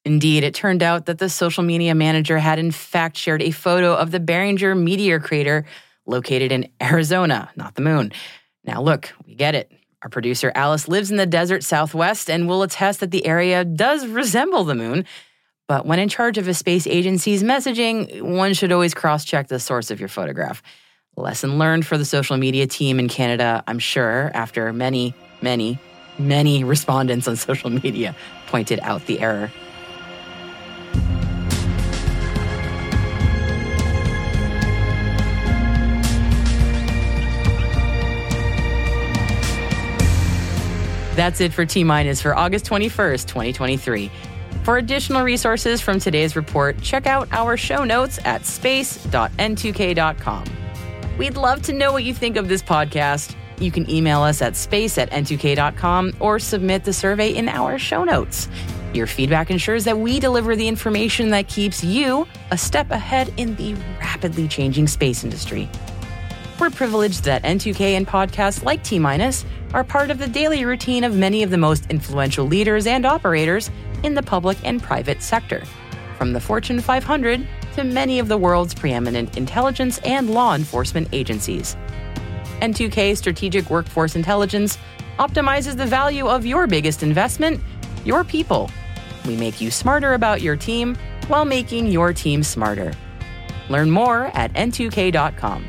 Indeed, 0.05 0.45
it 0.45 0.55
turned 0.55 0.83
out 0.83 1.07
that 1.07 1.19
the 1.19 1.29
social 1.29 1.63
media 1.63 1.95
manager 1.95 2.39
had 2.39 2.59
in 2.59 2.71
fact 2.71 3.17
shared 3.17 3.43
a 3.43 3.51
photo 3.51 3.95
of 3.95 4.11
the 4.11 4.21
Barringer 4.21 4.75
meteor 4.75 5.21
crater 5.21 5.67
located 6.07 6.53
in 6.53 6.71
Arizona, 6.81 7.51
not 7.57 7.75
the 7.75 7.83
moon. 7.83 8.13
Now, 8.65 8.81
look, 8.81 9.13
we 9.27 9.35
get 9.35 9.55
it. 9.55 9.73
Our 10.03 10.09
producer 10.09 10.53
Alice 10.55 10.87
lives 10.87 11.11
in 11.11 11.17
the 11.17 11.27
desert 11.27 11.65
southwest 11.65 12.31
and 12.31 12.49
will 12.49 12.63
attest 12.63 13.01
that 13.01 13.11
the 13.11 13.27
area 13.27 13.65
does 13.65 14.07
resemble 14.07 14.65
the 14.65 14.77
moon. 14.77 15.05
But 15.69 15.85
when 15.85 15.99
in 15.99 16.09
charge 16.09 16.39
of 16.39 16.49
a 16.49 16.55
space 16.55 16.87
agency's 16.87 17.43
messaging, 17.43 18.23
one 18.23 18.55
should 18.55 18.73
always 18.73 18.95
cross 18.95 19.23
check 19.27 19.49
the 19.49 19.61
source 19.61 19.91
of 19.91 20.01
your 20.01 20.09
photograph. 20.09 20.63
Lesson 21.15 21.59
learned 21.59 21.85
for 21.85 21.99
the 21.99 22.07
social 22.07 22.39
media 22.39 22.67
team 22.67 22.99
in 22.99 23.09
Canada, 23.09 23.63
I'm 23.67 23.79
sure, 23.79 24.31
after 24.33 24.73
many, 24.73 25.15
many, 25.43 25.79
many 26.19 26.65
respondents 26.65 27.29
on 27.29 27.37
social 27.51 27.69
media 27.69 28.17
pointed 28.47 28.81
out 28.81 29.05
the 29.05 29.21
error. 29.21 29.53
That's 41.15 41.41
it 41.43 41.53
for 41.53 41.67
T 41.67 41.85
Minus 41.85 42.23
for 42.23 42.35
August 42.35 42.65
21st, 42.65 43.27
2023. 43.27 44.11
For 44.69 44.77
additional 44.77 45.23
resources 45.23 45.81
from 45.81 45.99
today's 45.99 46.37
report, 46.37 46.79
check 46.83 47.07
out 47.07 47.27
our 47.33 47.57
show 47.57 47.85
notes 47.85 48.19
at 48.27 48.45
space.n2k.com. 48.45 50.45
We'd 51.17 51.39
love 51.39 51.63
to 51.63 51.73
know 51.73 51.93
what 51.93 52.05
you 52.05 52.13
think 52.13 52.37
of 52.37 52.51
this 52.51 52.63
podcast. 52.63 53.35
You 53.59 53.71
can 53.71 53.89
email 53.89 54.21
us 54.21 54.43
at 54.43 54.57
space 54.57 54.99
at 54.99 55.11
n2k.com 55.11 56.13
or 56.21 56.39
submit 56.39 56.85
the 56.85 56.93
survey 56.93 57.35
in 57.35 57.49
our 57.49 57.79
show 57.79 58.05
notes. 58.05 58.51
Your 58.93 59.07
feedback 59.07 59.51
ensures 59.51 59.85
that 59.85 59.99
we 59.99 60.21
deliver 60.21 60.55
the 60.55 60.69
information 60.69 61.31
that 61.31 61.49
keeps 61.49 61.83
you 61.83 62.29
a 62.51 62.59
step 62.59 62.91
ahead 62.91 63.33
in 63.39 63.57
the 63.57 63.73
rapidly 64.01 64.49
changing 64.49 64.87
space 64.87 65.25
industry. 65.25 65.71
We're 66.61 66.69
privileged 66.69 67.25
that 67.25 67.43
N2K 67.45 67.97
and 67.97 68.07
podcasts 68.07 68.63
like 68.63 68.85
T 68.85 68.99
Minus 68.99 69.47
are 69.73 69.85
part 69.85 70.11
of 70.11 70.19
the 70.19 70.29
daily 70.29 70.67
routine 70.67 71.05
of 71.05 71.15
many 71.15 71.43
of 71.43 71.49
the 71.49 71.57
most 71.57 71.87
influential 71.89 72.47
leaders 72.47 72.87
and 72.87 73.07
operators 73.07 73.71
in 74.03 74.15
the 74.15 74.23
public 74.23 74.59
and 74.65 74.83
private 74.83 75.23
sector, 75.23 75.63
from 76.17 76.33
the 76.33 76.41
Fortune 76.41 76.81
500 76.81 77.47
to 77.75 77.85
many 77.85 78.19
of 78.19 78.29
the 78.29 78.37
world's 78.37 78.75
preeminent 78.75 79.37
intelligence 79.37 79.99
and 80.05 80.31
law 80.31 80.55
enforcement 80.55 81.09
agencies. 81.13 81.77
N2K 82.61 83.17
Strategic 83.17 83.71
Workforce 83.71 84.17
Intelligence 84.17 84.79
optimizes 85.19 85.77
the 85.77 85.87
value 85.87 86.27
of 86.27 86.47
your 86.47 86.67
biggest 86.67 87.03
investment, 87.03 87.61
your 88.05 88.25
people. 88.25 88.71
We 89.27 89.37
make 89.37 89.61
you 89.61 89.71
smarter 89.71 90.15
about 90.15 90.43
your 90.43 90.57
team 90.57 90.97
while 91.29 91.45
making 91.45 91.89
your 91.89 92.13
team 92.13 92.43
smarter. 92.43 92.93
Learn 93.69 93.91
more 93.91 94.27
at 94.35 94.53
n2k.com. 94.55 95.67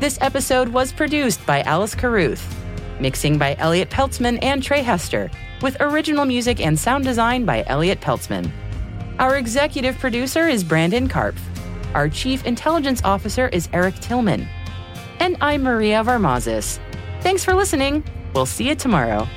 This 0.00 0.18
episode 0.20 0.68
was 0.68 0.92
produced 0.92 1.44
by 1.46 1.62
Alice 1.62 1.94
Carruth, 1.94 2.63
mixing 3.00 3.38
by 3.38 3.54
Elliot 3.58 3.90
Peltzman 3.90 4.38
and 4.42 4.62
Trey 4.62 4.82
Hester, 4.82 5.30
with 5.62 5.76
original 5.80 6.24
music 6.24 6.60
and 6.60 6.78
sound 6.78 7.04
design 7.04 7.44
by 7.44 7.64
Elliot 7.66 8.00
Peltzman. 8.00 8.50
Our 9.18 9.36
executive 9.36 9.98
producer 9.98 10.48
is 10.48 10.64
Brandon 10.64 11.08
Karpf. 11.08 11.38
Our 11.94 12.08
chief 12.08 12.44
intelligence 12.44 13.00
officer 13.04 13.48
is 13.48 13.68
Eric 13.72 13.94
Tillman. 14.00 14.48
And 15.20 15.36
I'm 15.40 15.62
Maria 15.62 16.02
Varmazis. 16.02 16.80
Thanks 17.20 17.44
for 17.44 17.54
listening. 17.54 18.04
We'll 18.34 18.46
see 18.46 18.68
you 18.68 18.74
tomorrow. 18.74 19.28